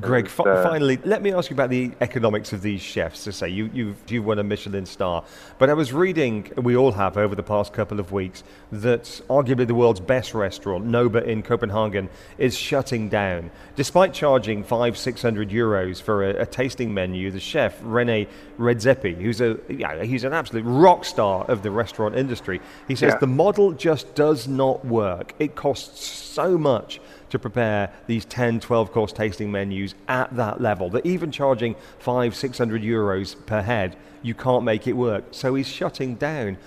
Greg, 0.00 0.26
uh, 0.26 0.62
finally, 0.62 0.98
let 1.04 1.22
me 1.22 1.32
ask 1.32 1.50
you 1.50 1.54
about 1.54 1.68
the 1.68 1.90
economics 2.00 2.52
of 2.54 2.62
these 2.62 2.80
chefs. 2.80 3.24
To 3.24 3.32
say 3.32 3.50
you, 3.50 3.70
you've, 3.74 3.96
you've 4.08 4.24
won 4.24 4.38
a 4.38 4.42
Michelin 4.42 4.86
star, 4.86 5.22
but 5.58 5.68
I 5.68 5.74
was 5.74 5.92
reading, 5.92 6.50
we 6.56 6.76
all 6.76 6.92
have 6.92 7.18
over 7.18 7.34
the 7.34 7.42
past 7.42 7.74
couple 7.74 8.00
of 8.00 8.10
weeks, 8.10 8.42
that 8.70 9.02
arguably 9.28 9.66
the 9.66 9.74
world's 9.74 10.00
best 10.00 10.32
restaurant, 10.32 10.86
Noma 10.86 11.20
in 11.20 11.42
Copenhagen, 11.42 12.08
is 12.38 12.56
shutting 12.56 13.10
down. 13.10 13.50
Despite 13.76 14.14
charging 14.14 14.64
five, 14.64 14.96
six 14.96 15.20
hundred 15.20 15.50
euros 15.50 16.00
for 16.00 16.24
a, 16.24 16.42
a, 16.42 16.46
tasting 16.46 16.94
menu, 16.94 17.30
the 17.30 17.40
chef 17.40 17.78
Rene 17.82 18.28
Redzepi, 18.58 19.20
who's 19.20 19.40
a 19.42 19.58
yeah, 19.68 20.04
he's 20.04 20.24
an 20.24 20.32
absolute 20.32 20.64
rock 20.64 21.04
star 21.04 21.44
of 21.44 21.62
the 21.62 21.70
restaurant 21.70 22.16
industry, 22.16 22.60
he 22.88 22.94
says 22.94 23.12
yeah. 23.12 23.18
the 23.18 23.26
model 23.26 23.72
just 23.72 24.14
does 24.14 24.48
not 24.48 24.84
work. 24.86 25.34
It 25.38 25.54
costs 25.54 26.06
so 26.06 26.56
much 26.56 27.00
to 27.32 27.38
prepare 27.38 27.90
these 28.06 28.26
10, 28.26 28.60
12 28.60 28.92
course 28.92 29.10
tasting 29.10 29.50
menus 29.50 29.94
at 30.06 30.34
that 30.36 30.60
level. 30.60 30.90
That 30.90 31.04
even 31.06 31.32
charging 31.32 31.74
five, 31.98 32.36
600 32.36 32.82
euros 32.82 33.34
per 33.46 33.62
head, 33.62 33.96
you 34.20 34.34
can't 34.34 34.64
make 34.64 34.86
it 34.86 34.92
work. 34.92 35.24
So 35.30 35.54
he's 35.54 35.66
shutting 35.66 36.16
down. 36.16 36.58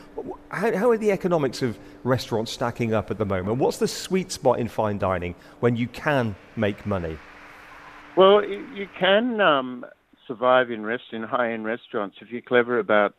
How, 0.50 0.76
how 0.76 0.90
are 0.90 0.98
the 0.98 1.12
economics 1.12 1.62
of 1.62 1.78
restaurants 2.04 2.52
stacking 2.52 2.96
up 2.96 3.12
at 3.12 3.20
the 3.20 3.26
moment? 3.26 3.60
What's 3.60 3.78
the 3.78 3.88
sweet 3.88 4.32
spot 4.32 4.60
in 4.60 4.68
fine 4.68 4.98
dining 4.98 5.36
when 5.60 5.76
you 5.76 5.88
can 5.88 6.36
make 6.56 6.84
money? 6.86 7.20
Well, 8.18 8.44
you 8.44 8.88
can 9.00 9.40
um, 9.42 9.86
survive 10.28 10.72
in 10.72 10.84
rest 10.84 11.04
in 11.12 11.22
high-end 11.22 11.66
restaurants 11.66 12.18
if 12.22 12.32
you're 12.32 12.42
clever 12.42 12.80
about, 12.80 13.14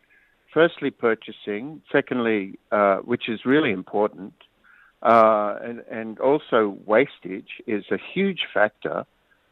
firstly, 0.52 0.90
purchasing. 0.90 1.80
Secondly, 1.92 2.58
uh, 2.72 2.96
which 2.98 3.28
is 3.28 3.40
really 3.44 3.70
important, 3.70 4.32
uh, 5.02 5.56
and, 5.62 5.82
and 5.90 6.18
also 6.20 6.76
wastage 6.86 7.62
is 7.66 7.84
a 7.90 7.98
huge 8.14 8.40
factor. 8.52 9.04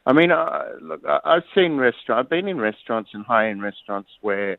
I 0.07 0.13
mean, 0.13 0.31
uh, 0.31 0.65
look, 0.81 1.03
I've 1.07 1.45
seen 1.55 1.77
restaurants, 1.77 2.25
I've 2.25 2.31
been 2.31 2.49
in 2.49 2.59
restaurants 2.59 3.11
and 3.15 3.25
high-end 3.25 3.63
restaurants 3.63 4.11
where 4.21 4.59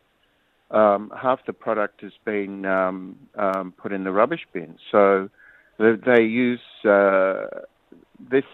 um, 0.71 1.11
half 1.15 1.39
the 1.45 1.53
product 1.53 2.01
has 2.01 2.13
been 2.23 2.65
um, 2.65 3.17
um, 3.35 3.73
put 3.77 3.91
in 3.91 4.03
the 4.03 4.11
rubbish 4.11 4.45
bin. 4.53 4.77
So 4.91 5.29
they, 5.77 5.93
they 6.05 6.23
use 6.23 6.61
uh, 6.83 7.47
this 8.19 8.45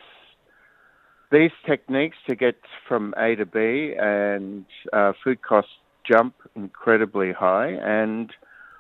these 1.31 1.51
techniques 1.65 2.17
to 2.27 2.35
get 2.35 2.57
from 2.89 3.13
A 3.17 3.35
to 3.35 3.45
B, 3.45 3.93
and 3.97 4.65
uh, 4.91 5.13
food 5.23 5.41
costs 5.41 5.71
jump 6.05 6.35
incredibly 6.55 7.31
high, 7.31 7.69
and 7.69 8.33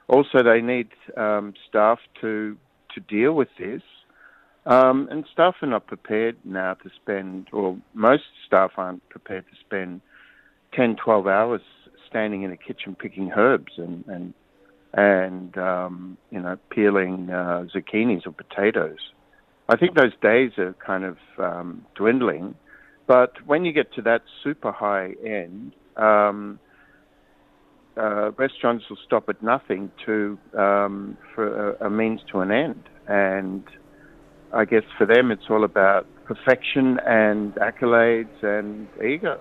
also 0.09 0.43
they 0.43 0.59
need 0.59 0.89
um, 1.15 1.53
staff 1.69 1.99
to 2.19 2.57
to 2.93 2.99
deal 2.99 3.33
with 3.33 3.49
this. 3.57 3.81
Um, 4.65 5.07
and 5.09 5.25
staff 5.31 5.55
are 5.61 5.67
not 5.67 5.87
prepared 5.87 6.37
now 6.43 6.75
to 6.75 6.89
spend, 7.01 7.47
or 7.51 7.77
most 7.93 8.23
staff 8.45 8.71
aren't 8.77 9.07
prepared 9.09 9.45
to 9.49 9.55
spend 9.59 10.01
10, 10.73 10.97
12 11.03 11.27
hours 11.27 11.61
standing 12.07 12.43
in 12.43 12.51
a 12.51 12.57
kitchen 12.57 12.95
picking 12.95 13.31
herbs 13.35 13.73
and, 13.77 14.03
and, 14.07 14.33
and 14.93 15.57
um, 15.57 16.17
you 16.29 16.39
know, 16.39 16.57
peeling 16.69 17.29
uh, 17.31 17.65
zucchinis 17.73 18.27
or 18.27 18.31
potatoes. 18.33 18.99
I 19.67 19.77
think 19.77 19.95
those 19.95 20.13
days 20.21 20.51
are 20.57 20.75
kind 20.85 21.05
of 21.05 21.17
um, 21.39 21.85
dwindling. 21.95 22.55
But 23.07 23.45
when 23.45 23.65
you 23.65 23.73
get 23.73 23.93
to 23.93 24.01
that 24.03 24.21
super 24.43 24.71
high 24.71 25.15
end, 25.25 25.73
um, 25.97 26.59
uh, 27.97 28.31
restaurants 28.31 28.85
will 28.89 28.97
stop 29.05 29.27
at 29.29 29.41
nothing 29.43 29.91
to 30.05 30.37
um, 30.57 31.17
for 31.35 31.71
a, 31.71 31.87
a, 31.87 31.89
means 31.89 32.21
to 32.31 32.39
an 32.39 32.51
end. 32.51 32.83
And 33.07 33.63
I 34.53 34.65
guess 34.65 34.83
for 34.97 35.05
them, 35.05 35.31
it's 35.31 35.49
all 35.49 35.63
about 35.63 36.07
perfection 36.25 36.99
and 37.05 37.53
accolades 37.55 38.43
and 38.43 38.87
ego. 39.03 39.39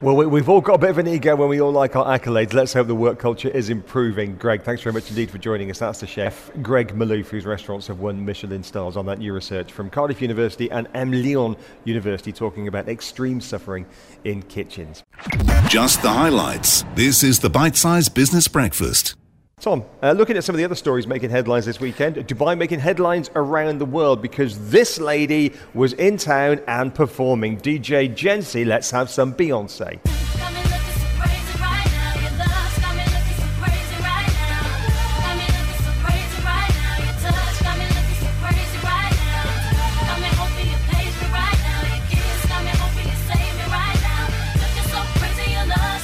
Well, 0.00 0.14
we've 0.14 0.48
all 0.48 0.60
got 0.60 0.74
a 0.74 0.78
bit 0.78 0.90
of 0.90 0.98
an 0.98 1.08
ego 1.08 1.34
when 1.34 1.48
we 1.48 1.60
all 1.60 1.72
like 1.72 1.96
our 1.96 2.16
accolades. 2.16 2.52
Let's 2.52 2.72
hope 2.72 2.86
the 2.86 2.94
work 2.94 3.18
culture 3.18 3.48
is 3.48 3.68
improving. 3.68 4.36
Greg, 4.36 4.62
thanks 4.62 4.80
very 4.80 4.92
much 4.92 5.08
indeed 5.08 5.28
for 5.28 5.38
joining 5.38 5.72
us. 5.72 5.80
That's 5.80 5.98
the 5.98 6.06
chef, 6.06 6.52
Greg 6.62 6.94
Malouf, 6.94 7.26
whose 7.26 7.44
restaurants 7.44 7.88
have 7.88 7.98
won 7.98 8.24
Michelin 8.24 8.62
stars 8.62 8.96
on 8.96 9.06
that 9.06 9.18
new 9.18 9.32
research 9.32 9.72
from 9.72 9.90
Cardiff 9.90 10.22
University 10.22 10.70
and 10.70 10.86
Emlyon 10.92 11.58
University, 11.82 12.30
talking 12.30 12.68
about 12.68 12.88
extreme 12.88 13.40
suffering 13.40 13.86
in 14.22 14.40
kitchens. 14.44 15.02
Just 15.66 16.00
the 16.02 16.10
highlights. 16.10 16.84
This 16.94 17.24
is 17.24 17.40
the 17.40 17.50
Bite 17.50 17.74
Size 17.74 18.08
Business 18.08 18.46
Breakfast. 18.46 19.16
Tom, 19.60 19.82
uh, 20.04 20.12
looking 20.12 20.36
at 20.36 20.44
some 20.44 20.54
of 20.54 20.58
the 20.58 20.64
other 20.64 20.76
stories 20.76 21.08
making 21.08 21.30
headlines 21.30 21.66
this 21.66 21.80
weekend, 21.80 22.14
Dubai 22.14 22.56
making 22.56 22.78
headlines 22.78 23.28
around 23.34 23.78
the 23.78 23.84
world 23.84 24.22
because 24.22 24.70
this 24.70 25.00
lady 25.00 25.52
was 25.74 25.94
in 25.94 26.16
town 26.16 26.60
and 26.68 26.94
performing. 26.94 27.58
DJ 27.58 28.08
Jency, 28.14 28.64
let's 28.64 28.92
have 28.92 29.10
some 29.10 29.34
Beyonce. 29.34 29.98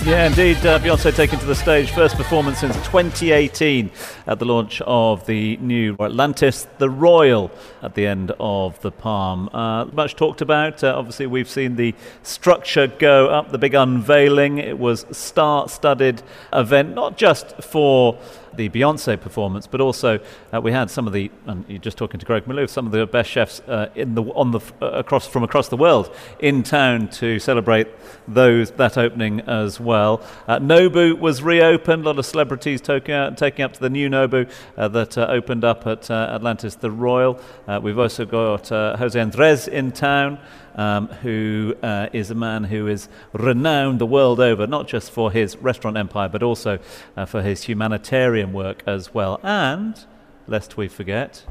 Yeah, 0.04 0.26
indeed. 0.26 0.58
Uh, 0.58 0.78
Beyonce 0.80 1.16
taken 1.16 1.38
to 1.38 1.46
the 1.46 1.54
stage. 1.54 1.90
First 1.90 2.16
performance 2.16 2.58
since 2.58 2.76
2018 2.76 3.90
at 4.26 4.38
the 4.38 4.44
launch 4.44 4.82
of 4.82 5.24
the 5.24 5.56
new 5.56 5.96
Atlantis, 5.98 6.66
the 6.76 6.90
Royal, 6.90 7.50
at 7.80 7.94
the 7.94 8.06
end 8.06 8.30
of 8.38 8.78
the 8.82 8.90
Palm. 8.90 9.48
Uh, 9.48 9.86
much 9.86 10.14
talked 10.14 10.42
about. 10.42 10.84
Uh, 10.84 10.94
obviously, 10.94 11.26
we've 11.26 11.48
seen 11.48 11.76
the 11.76 11.94
structure 12.22 12.86
go 12.86 13.28
up, 13.28 13.50
the 13.50 13.56
big 13.56 13.72
unveiling. 13.72 14.58
It 14.58 14.78
was 14.78 15.06
star-studded 15.10 16.22
event, 16.52 16.94
not 16.94 17.16
just 17.16 17.62
for 17.62 18.18
the 18.56 18.68
Beyonce 18.68 19.20
performance, 19.20 19.66
but 19.66 19.80
also 19.80 20.20
uh, 20.52 20.60
we 20.60 20.72
had 20.72 20.90
some 20.90 21.06
of 21.06 21.12
the, 21.12 21.30
and 21.46 21.64
you're 21.68 21.78
just 21.78 21.98
talking 21.98 22.20
to 22.20 22.26
Greg 22.26 22.44
Malouf, 22.44 22.70
some 22.70 22.86
of 22.86 22.92
the 22.92 23.06
best 23.06 23.30
chefs 23.30 23.60
uh, 23.60 23.88
in 23.94 24.14
the 24.14 24.22
on 24.22 24.50
the 24.50 24.60
uh, 24.80 24.86
across 24.86 25.26
from 25.26 25.42
across 25.42 25.68
the 25.68 25.76
world 25.76 26.14
in 26.38 26.62
town 26.62 27.08
to 27.08 27.38
celebrate 27.38 27.88
those 28.28 28.70
that 28.72 28.98
opening 28.98 29.40
as 29.42 29.80
well. 29.80 30.22
Uh, 30.48 30.58
Nobu 30.58 31.18
was 31.18 31.42
reopened. 31.42 32.04
A 32.04 32.06
lot 32.06 32.18
of 32.18 32.26
celebrities 32.26 32.80
taking 32.80 33.14
out, 33.14 33.32
uh, 33.32 33.36
taking 33.36 33.64
up 33.64 33.72
to 33.74 33.80
the 33.80 33.90
new 33.90 34.08
Nobu 34.08 34.50
uh, 34.76 34.88
that 34.88 35.16
opened 35.18 35.64
up 35.64 35.86
at 35.86 36.10
Atlantis, 36.10 36.76
the 36.76 36.90
Royal. 36.90 37.40
we've 37.82 37.98
also 37.98 38.24
got 38.24 38.68
Jose 38.68 39.18
Andres 39.18 39.68
in 39.68 39.92
town 39.92 40.38
um, 40.74 41.08
who 41.08 41.74
uh, 41.82 42.08
is 42.12 42.30
a 42.30 42.34
man 42.34 42.64
who 42.64 42.86
is 42.86 43.08
renowned 43.32 44.00
the 44.00 44.06
world 44.06 44.40
over, 44.40 44.66
not 44.66 44.88
just 44.88 45.10
for 45.10 45.30
his 45.30 45.56
restaurant 45.56 45.96
empire, 45.96 46.28
but 46.28 46.42
also 46.42 46.78
uh, 47.16 47.24
for 47.24 47.42
his 47.42 47.64
humanitarian 47.64 48.52
work 48.52 48.82
as 48.86 49.14
well. 49.14 49.40
And, 49.42 50.04
lest 50.46 50.76
we 50.76 50.88
forget, 50.88 51.44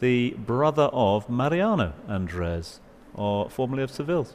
the 0.00 0.30
brother 0.30 0.90
of 0.92 1.28
Mariano 1.30 1.94
Andres, 2.08 2.80
or 3.14 3.48
formerly 3.48 3.82
of 3.82 3.90
Seville's. 3.90 4.34